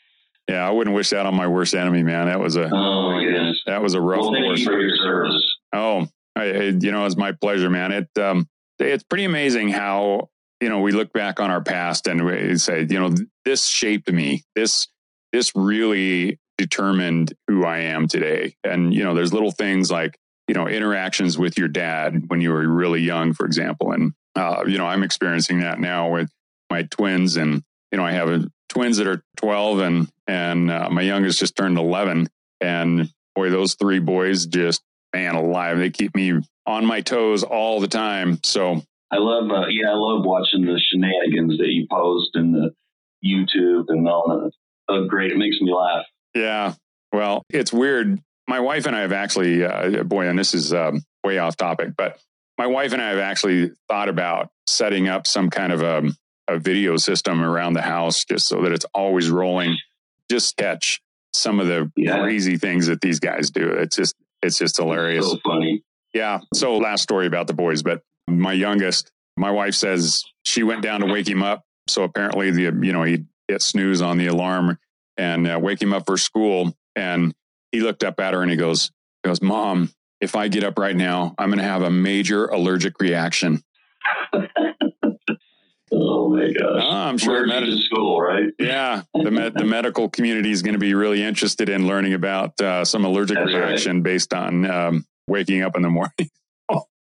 yeah, 0.48 0.66
I 0.66 0.70
wouldn't 0.70 0.94
wish 0.94 1.10
that 1.10 1.26
on 1.26 1.34
my 1.34 1.48
worst 1.48 1.74
enemy, 1.74 2.02
man. 2.02 2.26
That 2.26 2.38
was 2.38 2.56
a 2.56 2.70
oh 2.72 3.10
my 3.12 3.24
goodness. 3.24 3.60
That 3.66 3.82
was 3.82 3.94
a 3.94 4.00
rough. 4.00 4.20
Well, 4.20 4.32
thank 4.32 4.58
you 4.58 4.64
for 4.64 4.80
your 4.80 4.96
service. 4.96 5.56
Oh, 5.72 6.06
I, 6.36 6.44
you 6.80 6.92
know, 6.92 7.04
it's 7.04 7.16
my 7.16 7.32
pleasure, 7.32 7.68
man. 7.68 7.90
It 7.90 8.08
um, 8.20 8.48
it's 8.78 9.02
pretty 9.02 9.24
amazing 9.24 9.70
how 9.70 10.28
you 10.60 10.68
know 10.68 10.80
we 10.80 10.92
look 10.92 11.12
back 11.12 11.40
on 11.40 11.50
our 11.50 11.60
past 11.60 12.06
and 12.06 12.24
we 12.24 12.56
say, 12.58 12.86
you 12.88 13.00
know, 13.00 13.12
this 13.44 13.66
shaped 13.66 14.10
me. 14.12 14.44
This 14.54 14.86
this 15.32 15.50
really 15.56 16.38
determined 16.58 17.32
who 17.48 17.64
I 17.64 17.78
am 17.78 18.06
today. 18.06 18.54
And 18.62 18.94
you 18.94 19.02
know, 19.02 19.14
there's 19.14 19.32
little 19.32 19.50
things 19.50 19.90
like 19.90 20.16
you 20.48 20.54
know 20.54 20.68
interactions 20.68 21.38
with 21.38 21.58
your 21.58 21.68
dad 21.68 22.24
when 22.28 22.40
you 22.40 22.52
were 22.52 22.66
really 22.66 23.00
young, 23.00 23.32
for 23.32 23.46
example. 23.46 23.92
And 23.92 24.12
uh, 24.34 24.64
you 24.66 24.78
know, 24.78 24.86
I'm 24.86 25.02
experiencing 25.02 25.60
that 25.60 25.80
now 25.80 26.10
with 26.10 26.30
my 26.70 26.82
twins, 26.82 27.36
and 27.36 27.62
you 27.90 27.98
know, 27.98 28.04
I 28.04 28.12
have 28.12 28.28
a 28.28 28.46
twins 28.68 28.96
that 28.98 29.06
are 29.06 29.22
12 29.36 29.78
and 29.80 30.08
and 30.26 30.70
uh, 30.70 30.90
my 30.90 31.02
youngest 31.02 31.38
just 31.38 31.56
turned 31.56 31.78
11 31.78 32.28
and 32.60 33.08
boy 33.34 33.50
those 33.50 33.74
three 33.74 34.00
boys 34.00 34.46
just 34.46 34.82
man 35.14 35.34
alive. 35.34 35.78
They 35.78 35.90
keep 35.90 36.14
me 36.14 36.40
on 36.66 36.84
my 36.84 37.00
toes 37.00 37.42
all 37.42 37.80
the 37.80 37.88
time. 37.88 38.40
So 38.44 38.82
i 39.12 39.18
love 39.18 39.50
uh, 39.50 39.68
yeah 39.68 39.90
i 39.90 39.94
love 39.94 40.24
watching 40.24 40.62
the 40.62 40.80
shenanigans 40.90 41.58
that 41.58 41.68
you 41.68 41.86
post 41.88 42.30
and 42.34 42.52
the 42.52 42.70
youtube 43.24 43.84
and 43.88 44.08
all 44.08 44.26
that. 44.28 44.50
Oh, 44.88 45.06
great. 45.06 45.32
It 45.32 45.38
makes 45.38 45.60
me 45.60 45.72
laugh. 45.72 46.04
Yeah. 46.34 46.74
Well 47.12 47.44
it's 47.50 47.72
weird 47.72 48.20
my 48.48 48.60
wife 48.60 48.86
and 48.86 48.96
i 48.96 49.00
have 49.00 49.12
actually 49.12 49.64
uh, 49.64 50.02
boy 50.02 50.28
and 50.28 50.38
this 50.38 50.54
is 50.54 50.72
um, 50.72 51.02
way 51.24 51.38
off 51.38 51.56
topic 51.56 51.90
but 51.96 52.18
my 52.58 52.66
wife 52.66 52.92
and 52.92 53.02
i 53.02 53.10
have 53.10 53.18
actually 53.18 53.70
thought 53.88 54.08
about 54.08 54.50
setting 54.66 55.08
up 55.08 55.26
some 55.26 55.50
kind 55.50 55.72
of 55.72 55.82
a 55.82 56.10
a 56.48 56.58
video 56.58 56.96
system 56.96 57.42
around 57.42 57.74
the 57.74 57.82
house 57.82 58.24
just 58.24 58.46
so 58.46 58.62
that 58.62 58.72
it's 58.72 58.86
always 58.94 59.30
rolling. 59.30 59.76
Just 60.30 60.56
catch 60.56 61.00
some 61.32 61.60
of 61.60 61.66
the 61.66 61.90
yeah. 61.96 62.20
crazy 62.20 62.56
things 62.56 62.86
that 62.86 63.00
these 63.00 63.20
guys 63.20 63.50
do. 63.50 63.68
It's 63.68 63.96
just 63.96 64.14
it's 64.42 64.58
just 64.58 64.76
hilarious. 64.76 65.28
So 65.28 65.38
funny. 65.44 65.82
Yeah. 66.14 66.40
So 66.54 66.76
last 66.76 67.02
story 67.02 67.26
about 67.26 67.46
the 67.46 67.52
boys, 67.52 67.82
but 67.82 68.02
my 68.28 68.52
youngest, 68.52 69.10
my 69.36 69.50
wife 69.50 69.74
says 69.74 70.22
she 70.44 70.62
went 70.62 70.82
down 70.82 71.00
to 71.00 71.06
wake 71.06 71.28
him 71.28 71.42
up. 71.42 71.64
So 71.88 72.02
apparently 72.04 72.50
the 72.50 72.62
you 72.62 72.92
know 72.92 73.02
he 73.02 73.24
hit 73.48 73.62
snooze 73.62 74.02
on 74.02 74.18
the 74.18 74.26
alarm 74.26 74.78
and 75.16 75.46
uh, 75.46 75.58
wake 75.60 75.80
him 75.80 75.92
up 75.92 76.06
for 76.06 76.16
school, 76.16 76.74
and 76.94 77.34
he 77.76 77.82
looked 77.82 78.02
up 78.02 78.18
at 78.20 78.32
her 78.32 78.40
and 78.40 78.50
he 78.50 78.56
goes, 78.56 78.90
he 79.22 79.28
goes, 79.28 79.42
Mom, 79.42 79.92
if 80.18 80.34
I 80.34 80.48
get 80.48 80.64
up 80.64 80.78
right 80.78 80.96
now, 80.96 81.34
I'm 81.36 81.50
going 81.50 81.58
to 81.58 81.64
have 81.64 81.82
a 81.82 81.90
major 81.90 82.46
allergic 82.46 82.98
reaction. 83.00 83.62
Oh 85.92 86.28
my 86.30 86.48
gosh! 86.52 86.82
Oh, 86.84 86.90
I'm 86.90 87.16
sure 87.16 87.46
med- 87.46 87.72
school, 87.78 88.20
right? 88.20 88.52
Yeah, 88.58 89.02
the 89.14 89.30
med- 89.30 89.54
the 89.54 89.64
medical 89.64 90.08
community 90.08 90.50
is 90.50 90.60
going 90.60 90.72
to 90.72 90.80
be 90.80 90.94
really 90.94 91.22
interested 91.22 91.68
in 91.68 91.86
learning 91.86 92.12
about 92.12 92.60
uh, 92.60 92.84
some 92.84 93.04
allergic 93.04 93.36
That's 93.36 93.54
reaction 93.54 93.98
right. 93.98 94.02
based 94.02 94.34
on 94.34 94.68
um, 94.68 95.06
waking 95.28 95.62
up 95.62 95.76
in 95.76 95.82
the 95.82 95.88
morning. 95.90 96.28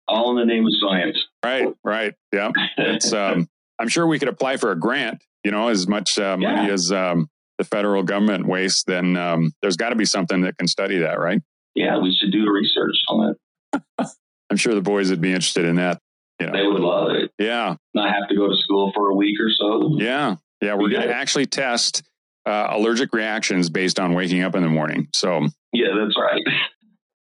All 0.07 0.31
in 0.31 0.37
the 0.37 0.45
name 0.45 0.65
of 0.65 0.71
science. 0.79 1.21
Right, 1.43 1.67
right. 1.83 2.15
Yeah, 2.31 2.51
it's. 2.77 3.11
Um, 3.13 3.49
I'm 3.77 3.89
sure 3.89 4.07
we 4.07 4.19
could 4.19 4.29
apply 4.29 4.55
for 4.55 4.71
a 4.71 4.79
grant. 4.79 5.21
You 5.43 5.51
know, 5.51 5.67
as 5.67 5.85
much 5.85 6.17
uh, 6.17 6.37
money 6.37 6.67
yeah. 6.67 6.73
as 6.73 6.93
um, 6.93 7.29
the 7.61 7.67
federal 7.67 8.01
government 8.01 8.47
wastes, 8.47 8.83
then 8.83 9.15
um, 9.15 9.53
there's 9.61 9.77
got 9.77 9.89
to 9.89 9.95
be 9.95 10.05
something 10.05 10.41
that 10.41 10.57
can 10.57 10.67
study 10.67 10.97
that, 10.99 11.19
right? 11.19 11.41
Yeah, 11.75 11.99
we 11.99 12.15
should 12.19 12.31
do 12.31 12.51
research 12.51 12.95
on 13.07 13.35
it. 13.71 14.07
I'm 14.49 14.57
sure 14.57 14.73
the 14.73 14.81
boys 14.81 15.11
would 15.11 15.21
be 15.21 15.29
interested 15.29 15.65
in 15.65 15.75
that. 15.75 15.99
You 16.39 16.47
know? 16.47 16.53
They 16.53 16.65
would 16.65 16.81
love 16.81 17.11
it. 17.11 17.31
Yeah. 17.37 17.75
Not 17.93 18.13
have 18.13 18.27
to 18.29 18.35
go 18.35 18.47
to 18.47 18.55
school 18.55 18.91
for 18.95 19.09
a 19.09 19.15
week 19.15 19.37
or 19.39 19.49
so. 19.51 19.95
Yeah. 19.99 20.37
Yeah. 20.59 20.73
We're 20.73 20.89
going 20.89 21.07
to 21.07 21.13
actually 21.13 21.45
test 21.45 22.01
uh, 22.47 22.69
allergic 22.71 23.13
reactions 23.13 23.69
based 23.69 23.99
on 23.99 24.13
waking 24.13 24.41
up 24.41 24.55
in 24.55 24.63
the 24.63 24.69
morning. 24.69 25.07
So, 25.13 25.47
yeah, 25.71 25.89
that's 25.97 26.17
right. 26.19 26.41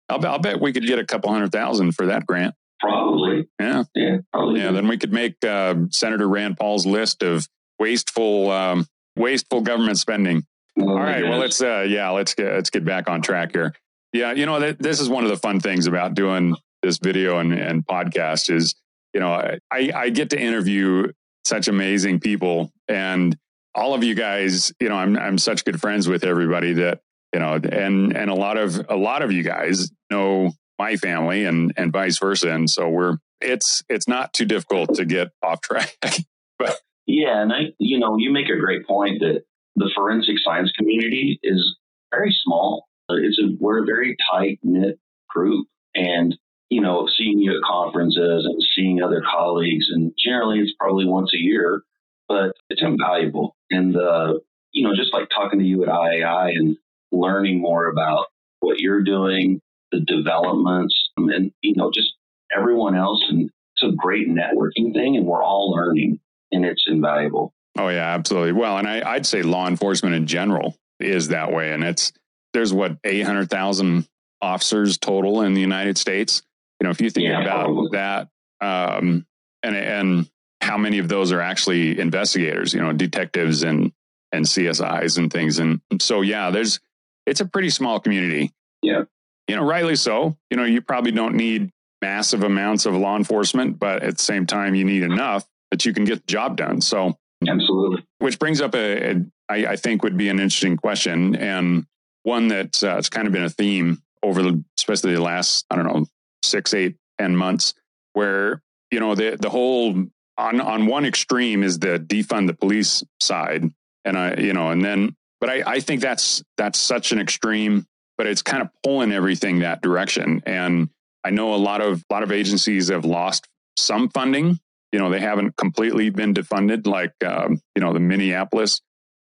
I'll, 0.08 0.26
I'll 0.26 0.40
bet 0.40 0.60
we 0.60 0.72
could 0.72 0.84
get 0.84 0.98
a 0.98 1.06
couple 1.06 1.30
hundred 1.30 1.52
thousand 1.52 1.92
for 1.92 2.06
that 2.06 2.26
grant. 2.26 2.54
Probably. 2.80 3.48
Yeah. 3.60 3.84
Yeah. 3.94 4.16
Probably. 4.32 4.60
Yeah. 4.60 4.72
Then 4.72 4.88
we 4.88 4.98
could 4.98 5.12
make 5.12 5.36
uh, 5.44 5.76
Senator 5.90 6.28
Rand 6.28 6.58
Paul's 6.58 6.84
list 6.84 7.22
of 7.22 7.46
wasteful, 7.78 8.50
um, 8.50 8.86
wasteful 9.16 9.60
government 9.60 9.98
spending. 9.98 10.44
Oh, 10.78 10.88
All 10.88 10.96
right. 10.96 11.22
Well, 11.22 11.38
let's, 11.38 11.62
uh, 11.62 11.86
yeah, 11.88 12.10
let's 12.10 12.34
get, 12.34 12.52
let's 12.52 12.70
get 12.70 12.84
back 12.84 13.08
on 13.08 13.22
track 13.22 13.52
here. 13.52 13.74
Yeah. 14.12 14.32
You 14.32 14.46
know, 14.46 14.58
th- 14.58 14.78
this 14.78 15.00
is 15.00 15.08
one 15.08 15.24
of 15.24 15.30
the 15.30 15.36
fun 15.36 15.60
things 15.60 15.86
about 15.86 16.14
doing 16.14 16.56
this 16.82 16.98
video 16.98 17.38
and, 17.38 17.52
and 17.52 17.86
podcast 17.86 18.50
is 18.50 18.74
you 19.14 19.20
know, 19.20 19.32
I, 19.72 19.90
I 19.94 20.10
get 20.10 20.30
to 20.30 20.40
interview 20.40 21.12
such 21.44 21.68
amazing 21.68 22.20
people 22.20 22.72
and 22.88 23.36
all 23.74 23.94
of 23.94 24.04
you 24.04 24.14
guys, 24.14 24.72
you 24.80 24.88
know, 24.88 24.96
I'm, 24.96 25.16
I'm 25.16 25.38
such 25.38 25.64
good 25.64 25.80
friends 25.80 26.08
with 26.08 26.24
everybody 26.24 26.74
that, 26.74 27.00
you 27.32 27.40
know, 27.40 27.54
and, 27.54 28.16
and 28.16 28.30
a 28.30 28.34
lot 28.34 28.56
of, 28.56 28.86
a 28.88 28.96
lot 28.96 29.22
of 29.22 29.32
you 29.32 29.42
guys 29.42 29.90
know 30.10 30.52
my 30.78 30.96
family 30.96 31.44
and, 31.44 31.72
and 31.76 31.92
vice 31.92 32.18
versa. 32.18 32.50
And 32.50 32.68
so 32.68 32.88
we're, 32.88 33.16
it's, 33.40 33.82
it's 33.88 34.08
not 34.08 34.32
too 34.32 34.44
difficult 34.44 34.94
to 34.94 35.04
get 35.04 35.30
off 35.42 35.60
track, 35.60 35.96
but 36.58 36.78
yeah. 37.06 37.40
And 37.40 37.52
I, 37.52 37.58
you 37.78 37.98
know, 37.98 38.16
you 38.18 38.32
make 38.32 38.48
a 38.48 38.58
great 38.58 38.86
point 38.86 39.20
that 39.20 39.42
the 39.76 39.90
forensic 39.94 40.36
science 40.44 40.72
community 40.76 41.38
is 41.42 41.76
very 42.12 42.34
small. 42.44 42.86
It's 43.08 43.38
a, 43.38 43.56
we're 43.58 43.82
a 43.82 43.86
very 43.86 44.16
tight 44.30 44.58
knit 44.62 44.98
group 45.28 45.66
and 45.94 46.36
you 46.70 46.80
know, 46.80 47.06
seeing 47.16 47.38
you 47.38 47.52
at 47.52 47.62
conferences 47.62 48.46
and 48.46 48.60
seeing 48.74 49.00
other 49.00 49.22
colleagues. 49.22 49.86
And 49.92 50.12
generally, 50.18 50.58
it's 50.58 50.72
probably 50.78 51.06
once 51.06 51.32
a 51.32 51.38
year, 51.38 51.82
but 52.28 52.52
it's 52.68 52.82
invaluable. 52.82 53.54
And 53.70 53.94
the, 53.94 54.40
you 54.72 54.82
know, 54.82 54.94
just 54.94 55.12
like 55.12 55.28
talking 55.28 55.60
to 55.60 55.64
you 55.64 55.84
at 55.84 55.88
IAI 55.88 56.50
and 56.56 56.76
learning 57.12 57.60
more 57.60 57.88
about 57.88 58.26
what 58.58 58.80
you're 58.80 59.04
doing, 59.04 59.60
the 59.92 60.00
developments, 60.00 61.10
and, 61.16 61.52
you 61.60 61.74
know, 61.76 61.92
just 61.94 62.12
everyone 62.56 62.96
else. 62.96 63.22
And 63.28 63.50
it's 63.76 63.92
a 63.92 63.94
great 63.94 64.28
networking 64.28 64.92
thing, 64.94 65.16
and 65.16 65.26
we're 65.26 65.44
all 65.44 65.70
learning, 65.70 66.18
and 66.52 66.64
it's 66.64 66.84
invaluable. 66.86 67.54
Oh, 67.76 67.88
yeah, 67.88 68.14
absolutely. 68.14 68.52
Well, 68.52 68.78
and 68.78 68.86
I, 68.86 69.14
I'd 69.14 69.26
say 69.26 69.42
law 69.42 69.66
enforcement 69.66 70.14
in 70.14 70.26
general 70.26 70.76
is 71.00 71.28
that 71.28 71.52
way. 71.52 71.72
And 71.72 71.82
it's, 71.82 72.12
there's 72.52 72.72
what, 72.72 72.96
800,000 73.02 74.06
officers 74.40 74.98
total 74.98 75.42
in 75.42 75.54
the 75.54 75.60
United 75.60 75.98
States. 75.98 76.42
You 76.80 76.84
know, 76.84 76.90
if 76.90 77.00
you 77.00 77.10
think 77.10 77.28
yeah, 77.28 77.42
about 77.42 77.64
probably. 77.66 77.88
that, 77.92 78.28
um, 78.60 79.26
and, 79.62 79.76
and 79.76 80.30
how 80.60 80.78
many 80.78 80.98
of 80.98 81.08
those 81.08 81.32
are 81.32 81.40
actually 81.40 81.98
investigators, 81.98 82.72
you 82.72 82.80
know, 82.80 82.92
detectives 82.92 83.64
and, 83.64 83.92
and 84.30 84.44
CSIs 84.44 85.18
and 85.18 85.32
things. 85.32 85.58
And 85.58 85.80
so, 86.00 86.20
yeah, 86.20 86.50
there's, 86.50 86.78
it's 87.26 87.40
a 87.40 87.46
pretty 87.46 87.70
small 87.70 87.98
community. 87.98 88.52
Yeah. 88.82 89.04
You 89.48 89.56
know, 89.56 89.64
rightly 89.64 89.96
so. 89.96 90.36
You 90.50 90.56
know, 90.56 90.64
you 90.64 90.80
probably 90.80 91.12
don't 91.12 91.34
need 91.34 91.70
massive 92.00 92.42
amounts 92.44 92.86
of 92.86 92.94
law 92.94 93.16
enforcement, 93.16 93.78
but 93.78 94.02
at 94.02 94.16
the 94.16 94.22
same 94.22 94.46
time, 94.46 94.74
you 94.74 94.84
need 94.84 95.02
enough 95.02 95.46
that 95.74 95.84
you 95.84 95.92
can 95.92 96.04
get 96.04 96.24
the 96.24 96.32
job 96.32 96.56
done. 96.56 96.80
So, 96.80 97.18
absolutely. 97.48 98.06
Which 98.20 98.38
brings 98.38 98.60
up 98.60 98.76
a, 98.76 99.10
a 99.10 99.24
I, 99.48 99.66
I 99.72 99.76
think 99.76 100.04
would 100.04 100.16
be 100.16 100.28
an 100.28 100.38
interesting 100.38 100.76
question 100.76 101.34
and 101.34 101.84
one 102.22 102.48
that 102.48 102.82
uh, 102.82 102.96
it's 102.96 103.08
kind 103.08 103.26
of 103.26 103.32
been 103.32 103.42
a 103.42 103.50
theme 103.50 104.00
over 104.22 104.40
the, 104.40 104.64
especially 104.78 105.14
the 105.14 105.20
last, 105.20 105.66
I 105.68 105.76
don't 105.76 105.86
know, 105.86 106.06
six, 106.44 106.72
eight, 106.72 106.96
ten 107.18 107.36
months, 107.36 107.74
where 108.12 108.62
you 108.90 109.00
know 109.00 109.14
the 109.16 109.36
the 109.38 109.50
whole 109.50 110.06
on 110.38 110.60
on 110.60 110.86
one 110.86 111.04
extreme 111.04 111.62
is 111.62 111.80
the 111.80 111.98
defund 111.98 112.46
the 112.46 112.54
police 112.54 113.02
side, 113.20 113.64
and 114.04 114.16
I 114.16 114.34
you 114.34 114.52
know, 114.52 114.70
and 114.70 114.84
then 114.84 115.16
but 115.40 115.50
I 115.50 115.62
I 115.66 115.80
think 115.80 116.00
that's 116.00 116.42
that's 116.56 116.78
such 116.78 117.12
an 117.12 117.20
extreme, 117.20 117.86
but 118.16 118.26
it's 118.26 118.42
kind 118.42 118.62
of 118.62 118.68
pulling 118.84 119.12
everything 119.12 119.58
that 119.58 119.82
direction, 119.82 120.42
and 120.46 120.88
I 121.24 121.30
know 121.30 121.54
a 121.54 121.56
lot 121.56 121.80
of 121.80 122.04
a 122.08 122.14
lot 122.14 122.22
of 122.22 122.32
agencies 122.32 122.88
have 122.88 123.04
lost 123.04 123.48
some 123.76 124.08
funding. 124.08 124.58
You 124.94 125.00
know, 125.00 125.10
they 125.10 125.18
haven't 125.18 125.56
completely 125.56 126.10
been 126.10 126.34
defunded, 126.34 126.86
like 126.86 127.14
um, 127.24 127.60
you 127.74 127.82
know 127.82 127.92
the 127.92 127.98
Minneapolis 127.98 128.80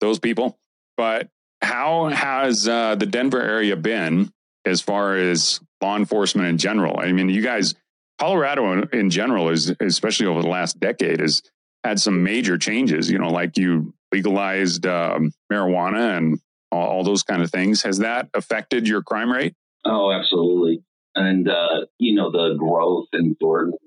those 0.01 0.19
people. 0.19 0.59
But 0.97 1.29
how 1.61 2.09
has 2.09 2.67
uh, 2.67 2.97
the 2.97 3.07
Denver 3.07 3.41
area 3.41 3.77
been 3.77 4.33
as 4.65 4.81
far 4.81 5.15
as 5.15 5.61
law 5.81 5.97
enforcement 5.97 6.49
in 6.49 6.59
general? 6.59 6.99
I 6.99 7.13
mean, 7.13 7.29
you 7.29 7.43
guys, 7.43 7.77
Colorado 8.19 8.83
in 8.89 9.09
general 9.09 9.51
is, 9.51 9.73
especially 9.79 10.27
over 10.27 10.43
the 10.43 10.49
last 10.49 10.81
decade, 10.81 11.21
has 11.21 11.43
had 11.85 12.01
some 12.01 12.25
major 12.25 12.59
changes. 12.59 13.09
You 13.09 13.21
know, 13.21 13.31
like 13.31 13.57
you 13.57 13.95
legalized 14.11 14.85
um, 14.85 15.31
marijuana 15.53 16.19
and 16.19 16.41
all, 16.73 16.89
all, 16.89 17.05
those 17.05 17.23
kind 17.23 17.41
of 17.41 17.53
things. 17.53 17.85
Has 17.85 17.99
that 17.99 18.29
affected 18.35 18.89
your 18.89 19.01
crime 19.01 19.31
rate? 19.31 19.55
Oh, 19.85 20.11
absolutely. 20.11 20.83
And 21.15 21.49
uh, 21.49 21.87
you 21.99 22.17
know, 22.17 22.33
the 22.33 22.57
growth 22.59 23.07
in 23.13 23.37
Thornton 23.41 23.79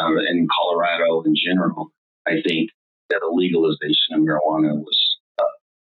uh, 0.00 0.30
in 0.30 0.48
Colorado 0.56 1.22
in 1.22 1.34
general, 1.36 1.92
I 2.26 2.40
think 2.46 2.70
that 3.10 3.20
the 3.20 3.30
legalization 3.32 4.14
of 4.14 4.20
marijuana 4.20 4.78
was 4.78 4.98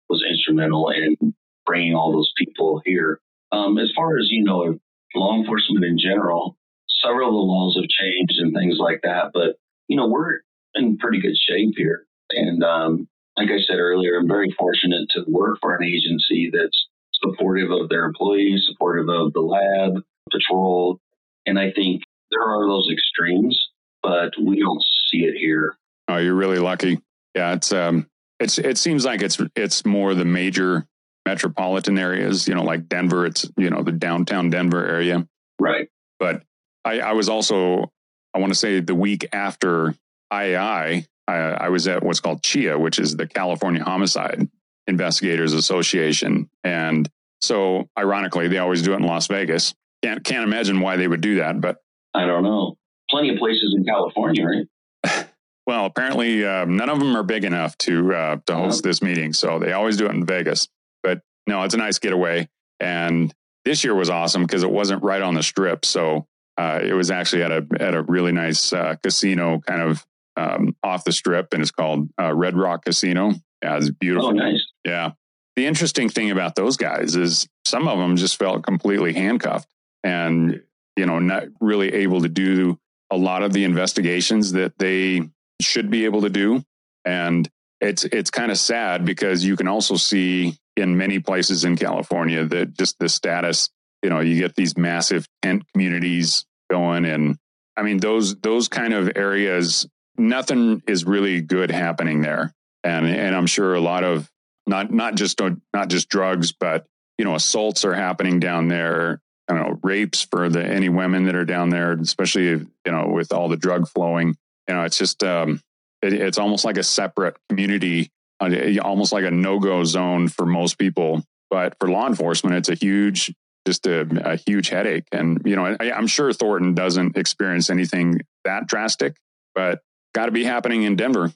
was 0.09 0.23
instrumental 0.27 0.89
in 0.89 1.33
bringing 1.65 1.93
all 1.93 2.11
those 2.11 2.31
people 2.35 2.81
here. 2.83 3.21
Um, 3.51 3.77
as 3.77 3.91
far 3.95 4.17
as, 4.17 4.27
you 4.29 4.43
know, 4.43 4.79
law 5.15 5.35
enforcement 5.37 5.85
in 5.85 5.97
general, 5.99 6.57
several 7.03 7.29
of 7.29 7.33
the 7.33 7.37
laws 7.37 7.75
have 7.75 7.87
changed 7.87 8.39
and 8.39 8.53
things 8.53 8.77
like 8.79 9.01
that, 9.03 9.31
but, 9.33 9.57
you 9.87 9.95
know, 9.95 10.07
we're 10.07 10.41
in 10.73 10.97
pretty 10.97 11.21
good 11.21 11.37
shape 11.37 11.75
here. 11.77 12.05
And 12.31 12.63
um, 12.63 13.07
like 13.37 13.49
I 13.49 13.61
said 13.67 13.77
earlier, 13.77 14.17
I'm 14.17 14.27
very 14.27 14.53
fortunate 14.57 15.07
to 15.11 15.25
work 15.27 15.59
for 15.61 15.75
an 15.75 15.83
agency 15.83 16.49
that's 16.51 16.87
supportive 17.23 17.71
of 17.71 17.89
their 17.89 18.05
employees, 18.05 18.65
supportive 18.67 19.09
of 19.09 19.33
the 19.33 19.41
lab, 19.41 20.03
patrol. 20.31 20.99
And 21.45 21.59
I 21.59 21.71
think 21.71 22.01
there 22.31 22.41
are 22.41 22.67
those 22.67 22.89
extremes, 22.91 23.57
but 24.01 24.31
we 24.41 24.59
don't 24.59 24.83
see 25.09 25.19
it 25.19 25.35
here. 25.35 25.75
Oh, 26.07 26.17
you're 26.17 26.35
really 26.35 26.59
lucky. 26.59 26.99
Yeah, 27.35 27.53
it's 27.53 27.71
um, 27.71 28.07
it's 28.39 28.57
it 28.57 28.77
seems 28.77 29.05
like 29.05 29.21
it's 29.21 29.39
it's 29.55 29.85
more 29.85 30.13
the 30.13 30.25
major 30.25 30.85
metropolitan 31.25 31.97
areas, 31.97 32.47
you 32.47 32.55
know, 32.55 32.63
like 32.63 32.87
Denver. 32.87 33.25
It's 33.25 33.49
you 33.57 33.69
know 33.69 33.83
the 33.83 33.91
downtown 33.91 34.49
Denver 34.49 34.85
area, 34.85 35.27
right? 35.59 35.87
But 36.19 36.43
I, 36.83 36.99
I 36.99 37.11
was 37.13 37.29
also 37.29 37.91
I 38.33 38.39
want 38.39 38.51
to 38.51 38.57
say 38.57 38.79
the 38.79 38.95
week 38.95 39.27
after 39.33 39.93
IAI, 40.31 41.05
I, 41.27 41.33
I 41.33 41.69
was 41.69 41.87
at 41.87 42.03
what's 42.03 42.19
called 42.19 42.41
CHIA, 42.41 42.77
which 42.79 42.99
is 42.99 43.15
the 43.15 43.27
California 43.27 43.83
Homicide 43.83 44.49
Investigators 44.87 45.53
Association, 45.53 46.49
and 46.63 47.09
so 47.41 47.87
ironically, 47.97 48.47
they 48.47 48.57
always 48.57 48.81
do 48.81 48.93
it 48.93 48.97
in 48.97 49.03
Las 49.03 49.27
Vegas. 49.27 49.73
Can't 50.03 50.23
can't 50.23 50.43
imagine 50.43 50.79
why 50.79 50.97
they 50.97 51.07
would 51.07 51.21
do 51.21 51.35
that, 51.35 51.61
but 51.61 51.77
I 52.13 52.25
don't 52.25 52.43
know. 52.43 52.77
Plenty 53.09 53.29
of 53.29 53.37
places 53.37 53.73
in 53.77 53.83
California, 53.85 54.45
right? 54.45 55.25
Well, 55.67 55.85
apparently 55.85 56.43
uh, 56.43 56.65
none 56.65 56.89
of 56.89 56.97
them 56.97 57.15
are 57.15 57.21
big 57.21 57.43
enough 57.45 57.77
to 57.79 58.11
uh, 58.11 58.37
to 58.47 58.55
host 58.55 58.81
this 58.81 59.03
meeting, 59.03 59.33
so 59.33 59.59
they 59.59 59.71
always 59.71 59.97
do 59.97 60.07
it 60.07 60.15
in 60.15 60.25
Vegas. 60.25 60.67
But 61.03 61.21
no, 61.45 61.61
it's 61.61 61.75
a 61.75 61.77
nice 61.77 61.99
getaway, 61.99 62.49
and 62.79 63.31
this 63.65 63.83
year 63.83 63.93
was 63.93 64.09
awesome 64.09 64.41
because 64.41 64.63
it 64.63 64.71
wasn't 64.71 65.03
right 65.03 65.21
on 65.21 65.35
the 65.35 65.43
strip, 65.43 65.85
so 65.85 66.25
uh, 66.57 66.79
it 66.81 66.93
was 66.93 67.11
actually 67.11 67.43
at 67.43 67.51
a 67.51 67.67
at 67.79 67.93
a 67.93 68.01
really 68.01 68.31
nice 68.31 68.73
uh, 68.73 68.95
casino, 69.03 69.59
kind 69.59 69.83
of 69.83 70.07
um, 70.37 70.75
off 70.81 71.03
the 71.03 71.11
strip, 71.11 71.53
and 71.53 71.61
it's 71.61 71.69
called 71.69 72.09
uh, 72.19 72.33
Red 72.33 72.57
Rock 72.57 72.85
Casino. 72.85 73.33
Yeah, 73.61 73.77
it's 73.77 73.91
beautiful. 73.91 74.29
Oh, 74.29 74.31
nice. 74.31 74.65
Yeah. 74.83 75.11
The 75.55 75.67
interesting 75.67 76.09
thing 76.09 76.31
about 76.31 76.55
those 76.55 76.77
guys 76.77 77.15
is 77.15 77.47
some 77.65 77.87
of 77.87 77.99
them 77.99 78.15
just 78.15 78.37
felt 78.37 78.63
completely 78.63 79.13
handcuffed 79.13 79.69
and 80.03 80.63
you 80.95 81.05
know 81.05 81.19
not 81.19 81.43
really 81.59 81.93
able 81.93 82.21
to 82.21 82.29
do 82.29 82.79
a 83.11 83.17
lot 83.17 83.43
of 83.43 83.53
the 83.53 83.63
investigations 83.63 84.51
that 84.53 84.77
they 84.77 85.29
should 85.61 85.89
be 85.89 86.05
able 86.05 86.21
to 86.21 86.29
do. 86.29 86.63
And 87.05 87.49
it's 87.81 88.03
it's 88.05 88.29
kind 88.29 88.51
of 88.51 88.57
sad 88.57 89.05
because 89.05 89.43
you 89.43 89.55
can 89.55 89.67
also 89.67 89.95
see 89.95 90.57
in 90.75 90.97
many 90.97 91.19
places 91.19 91.63
in 91.63 91.75
California 91.75 92.45
that 92.45 92.77
just 92.77 92.97
the 92.99 93.09
status, 93.09 93.69
you 94.03 94.09
know, 94.09 94.19
you 94.19 94.39
get 94.39 94.55
these 94.55 94.77
massive 94.77 95.27
tent 95.41 95.63
communities 95.71 96.45
going 96.69 97.05
and 97.05 97.37
I 97.77 97.83
mean 97.83 97.97
those 97.97 98.35
those 98.37 98.67
kind 98.67 98.93
of 98.93 99.11
areas 99.15 99.87
nothing 100.17 100.83
is 100.87 101.05
really 101.05 101.41
good 101.41 101.71
happening 101.71 102.21
there. 102.21 102.53
And 102.83 103.07
and 103.07 103.35
I'm 103.35 103.47
sure 103.47 103.75
a 103.75 103.81
lot 103.81 104.03
of 104.03 104.29
not 104.67 104.91
not 104.91 105.15
just 105.15 105.39
not 105.73 105.89
just 105.89 106.09
drugs 106.09 106.51
but 106.51 106.85
you 107.17 107.25
know 107.25 107.35
assaults 107.35 107.85
are 107.85 107.93
happening 107.93 108.39
down 108.39 108.67
there 108.67 109.21
I 109.49 109.53
don't 109.53 109.67
know 109.67 109.79
rapes 109.83 110.21
for 110.21 110.47
the 110.47 110.63
any 110.63 110.89
women 110.89 111.25
that 111.25 111.35
are 111.35 111.45
down 111.45 111.69
there 111.69 111.93
especially 111.93 112.45
you 112.45 112.67
know 112.85 113.07
with 113.07 113.33
all 113.33 113.49
the 113.49 113.57
drug 113.57 113.87
flowing 113.87 114.37
you 114.69 114.75
know, 114.75 114.83
it's 114.83 114.99
just 114.99 115.23
um, 115.23 115.59
it, 116.01 116.13
it's 116.13 116.37
almost 116.37 116.63
like 116.63 116.77
a 116.77 116.83
separate 116.83 117.35
community, 117.49 118.11
uh, 118.39 118.51
almost 118.83 119.11
like 119.11 119.25
a 119.25 119.31
no 119.31 119.59
go 119.59 119.83
zone 119.83 120.27
for 120.27 120.45
most 120.45 120.77
people. 120.77 121.23
But 121.49 121.75
for 121.79 121.89
law 121.89 122.07
enforcement, 122.07 122.55
it's 122.55 122.69
a 122.69 122.75
huge, 122.75 123.33
just 123.65 123.87
a, 123.87 124.07
a 124.23 124.35
huge 124.35 124.69
headache. 124.69 125.05
And 125.11 125.41
you 125.43 125.55
know, 125.55 125.75
I, 125.79 125.91
I'm 125.91 126.05
sure 126.05 126.31
Thornton 126.31 126.75
doesn't 126.75 127.17
experience 127.17 127.71
anything 127.71 128.21
that 128.45 128.67
drastic, 128.67 129.15
but 129.55 129.81
got 130.13 130.27
to 130.27 130.31
be 130.31 130.43
happening 130.43 130.83
in 130.83 130.95
Denver. 130.95 131.33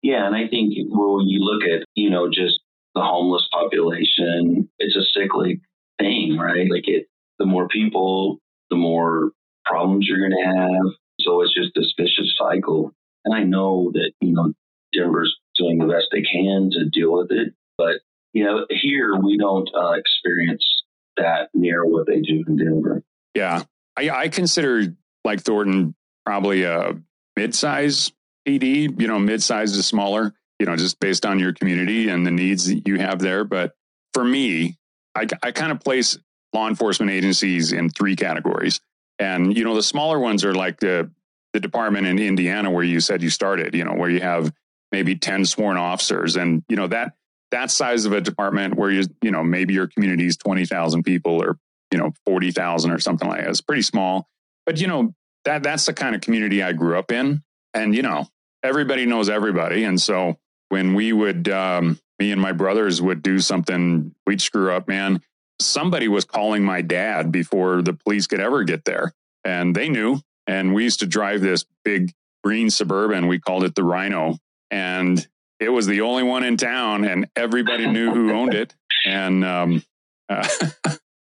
Yeah, 0.00 0.24
and 0.24 0.36
I 0.36 0.46
think 0.46 0.74
when 0.76 1.26
you 1.26 1.40
look 1.40 1.64
at 1.68 1.84
you 1.96 2.10
know 2.10 2.28
just 2.28 2.60
the 2.94 3.02
homeless 3.02 3.48
population, 3.52 4.70
it's 4.78 4.94
a 4.94 5.02
cyclic 5.18 5.58
thing, 5.98 6.38
right? 6.38 6.70
Like 6.70 6.86
it, 6.86 7.07
the 7.38 7.46
more 7.46 7.68
people, 7.68 8.38
the 8.70 8.76
more 8.76 9.32
problems 9.64 10.06
you're 10.06 10.18
going 10.18 10.42
to 10.42 10.50
have. 10.50 10.92
So 11.20 11.42
it's 11.42 11.54
just 11.54 11.72
this 11.74 11.92
vicious 11.98 12.34
cycle. 12.38 12.92
And 13.24 13.34
I 13.34 13.42
know 13.42 13.90
that, 13.94 14.12
you 14.20 14.32
know, 14.32 14.52
Denver's 14.94 15.34
doing 15.56 15.78
the 15.78 15.86
best 15.86 16.06
they 16.12 16.22
can 16.22 16.70
to 16.72 16.88
deal 16.90 17.12
with 17.12 17.30
it. 17.30 17.52
But, 17.76 17.96
you 18.32 18.44
know, 18.44 18.66
here 18.70 19.14
we 19.16 19.36
don't 19.36 19.68
uh, 19.74 19.92
experience 19.92 20.64
that 21.16 21.50
near 21.54 21.84
what 21.84 22.06
they 22.06 22.20
do 22.20 22.44
in 22.46 22.56
Denver. 22.56 23.02
Yeah. 23.34 23.64
I, 23.96 24.10
I 24.10 24.28
consider 24.28 24.94
like 25.24 25.40
Thornton 25.40 25.94
probably 26.24 26.62
a 26.62 26.94
mid-size 27.36 28.12
PD, 28.46 29.00
you 29.00 29.08
know, 29.08 29.18
mid-size 29.18 29.72
to 29.76 29.82
smaller, 29.82 30.32
you 30.58 30.66
know, 30.66 30.76
just 30.76 31.00
based 31.00 31.26
on 31.26 31.38
your 31.38 31.52
community 31.52 32.08
and 32.08 32.26
the 32.26 32.30
needs 32.30 32.66
that 32.66 32.86
you 32.86 32.98
have 32.98 33.18
there. 33.18 33.44
But 33.44 33.72
for 34.14 34.24
me, 34.24 34.78
I, 35.14 35.26
I 35.42 35.52
kind 35.52 35.72
of 35.72 35.80
place 35.80 36.16
law 36.52 36.68
enforcement 36.68 37.10
agencies 37.10 37.72
in 37.72 37.90
three 37.90 38.16
categories. 38.16 38.80
And, 39.18 39.56
you 39.56 39.64
know, 39.64 39.74
the 39.74 39.82
smaller 39.82 40.18
ones 40.18 40.44
are 40.44 40.54
like 40.54 40.80
the, 40.80 41.10
the 41.52 41.60
department 41.60 42.06
in 42.06 42.18
Indiana 42.18 42.70
where 42.70 42.84
you 42.84 43.00
said 43.00 43.22
you 43.22 43.30
started, 43.30 43.74
you 43.74 43.84
know, 43.84 43.94
where 43.94 44.10
you 44.10 44.20
have 44.20 44.52
maybe 44.92 45.16
10 45.16 45.44
sworn 45.44 45.76
officers. 45.76 46.36
And, 46.36 46.62
you 46.68 46.76
know, 46.76 46.86
that, 46.88 47.14
that 47.50 47.70
size 47.70 48.04
of 48.04 48.12
a 48.12 48.20
department 48.20 48.74
where 48.74 48.90
you, 48.90 49.04
you 49.22 49.30
know, 49.30 49.42
maybe 49.42 49.74
your 49.74 49.86
community 49.86 50.26
is 50.26 50.36
20,000 50.36 51.02
people 51.02 51.42
or, 51.42 51.58
you 51.90 51.98
know, 51.98 52.12
40,000 52.26 52.90
or 52.90 52.98
something 52.98 53.28
like 53.28 53.40
that. 53.40 53.50
It's 53.50 53.60
pretty 53.60 53.82
small. 53.82 54.28
But, 54.66 54.80
you 54.80 54.86
know, 54.86 55.14
that 55.44 55.62
that's 55.62 55.86
the 55.86 55.94
kind 55.94 56.14
of 56.14 56.20
community 56.20 56.62
I 56.62 56.72
grew 56.72 56.98
up 56.98 57.10
in. 57.10 57.42
And, 57.74 57.94
you 57.94 58.02
know, 58.02 58.26
everybody 58.62 59.06
knows 59.06 59.28
everybody. 59.28 59.84
And 59.84 60.00
so 60.00 60.38
when 60.68 60.94
we 60.94 61.12
would, 61.12 61.48
um, 61.48 61.98
me 62.18 62.32
and 62.32 62.40
my 62.40 62.52
brothers 62.52 63.00
would 63.00 63.22
do 63.22 63.38
something, 63.38 64.14
we'd 64.26 64.42
screw 64.42 64.72
up, 64.72 64.88
man. 64.88 65.22
Somebody 65.60 66.08
was 66.08 66.24
calling 66.24 66.64
my 66.64 66.82
dad 66.82 67.32
before 67.32 67.82
the 67.82 67.92
police 67.92 68.26
could 68.26 68.40
ever 68.40 68.64
get 68.64 68.84
there. 68.84 69.12
And 69.44 69.74
they 69.74 69.88
knew. 69.88 70.20
And 70.46 70.74
we 70.74 70.84
used 70.84 71.00
to 71.00 71.06
drive 71.06 71.40
this 71.40 71.64
big 71.84 72.12
green 72.44 72.70
suburban. 72.70 73.26
We 73.26 73.38
called 73.38 73.64
it 73.64 73.74
the 73.74 73.84
Rhino. 73.84 74.38
And 74.70 75.26
it 75.60 75.70
was 75.70 75.86
the 75.86 76.02
only 76.02 76.22
one 76.22 76.44
in 76.44 76.56
town, 76.56 77.04
and 77.04 77.28
everybody 77.34 77.86
knew 77.86 78.12
who 78.12 78.32
owned 78.32 78.54
it. 78.54 78.74
And 79.04 79.44
um, 79.44 79.82
uh, 80.28 80.46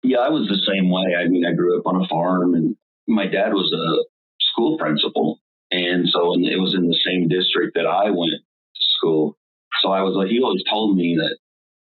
yeah, 0.03 0.19
I 0.19 0.29
was 0.29 0.49
the 0.49 0.61
same 0.71 0.91
way. 0.91 1.15
I 1.17 1.29
mean, 1.29 1.47
I 1.47 1.53
grew 1.53 1.79
up 1.79 1.87
on 1.87 2.03
a 2.03 2.09
farm, 2.09 2.55
and 2.55 2.77
my 3.07 3.27
dad 3.27 3.55
was 3.55 3.73
a 3.73 4.05
school 4.41 4.79
principal, 4.79 5.41
and 5.71 6.09
so 6.09 6.35
and 6.35 6.45
it 6.47 6.59
was 6.59 6.75
in 6.75 6.89
the 6.89 6.99
same 7.07 7.29
district 7.29 7.75
that 7.75 7.87
I 7.87 8.11
went 8.11 8.33
to 8.33 8.85
school. 8.97 9.37
So 9.83 9.93
I 9.93 10.03
was 10.03 10.15
like, 10.15 10.29
he 10.29 10.41
always 10.43 10.65
told 10.69 10.97
me 10.97 11.17
that 11.17 11.39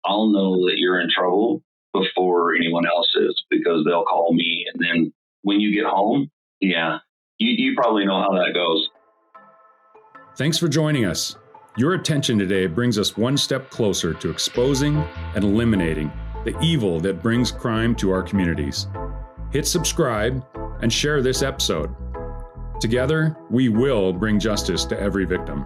I'll 0.06 0.30
know 0.30 0.66
that 0.68 0.78
you're 0.78 1.00
in 1.00 1.10
trouble 1.16 1.62
before 1.94 2.56
anyone 2.56 2.86
else 2.86 3.10
is 3.16 3.44
because 3.50 3.84
they'll 3.86 4.06
call 4.06 4.34
me, 4.34 4.66
and 4.74 4.86
then 4.86 5.14
when 5.44 5.60
you 5.60 5.74
get 5.74 5.86
home, 5.86 6.30
yeah, 6.60 7.00
you, 7.38 7.52
you 7.52 7.76
probably 7.76 8.06
know 8.06 8.22
how 8.22 8.32
that 8.34 8.54
goes. 8.54 8.90
Thanks 10.38 10.58
for 10.58 10.68
joining 10.68 11.06
us. 11.06 11.36
Your 11.78 11.94
attention 11.94 12.38
today 12.38 12.68
brings 12.68 13.00
us 13.00 13.18
one 13.18 13.38
step 13.38 13.70
closer 13.70 14.14
to 14.14 14.30
exposing 14.30 14.98
and 15.36 15.44
eliminating 15.44 16.12
the 16.44 16.58
evil 16.62 17.00
that 17.00 17.22
brings 17.22 17.52
crime 17.52 17.96
to 17.96 18.12
our 18.12 18.24
communities. 18.24 18.88
Hit 19.52 19.68
subscribe 19.68 20.46
and 20.82 20.92
share 20.92 21.22
this 21.22 21.42
episode. 21.42 21.96
Together, 22.80 23.38
we 23.50 23.70
will 23.70 24.12
bring 24.12 24.40
justice 24.40 24.86
to 24.86 25.00
every 25.00 25.26
victim. 25.26 25.66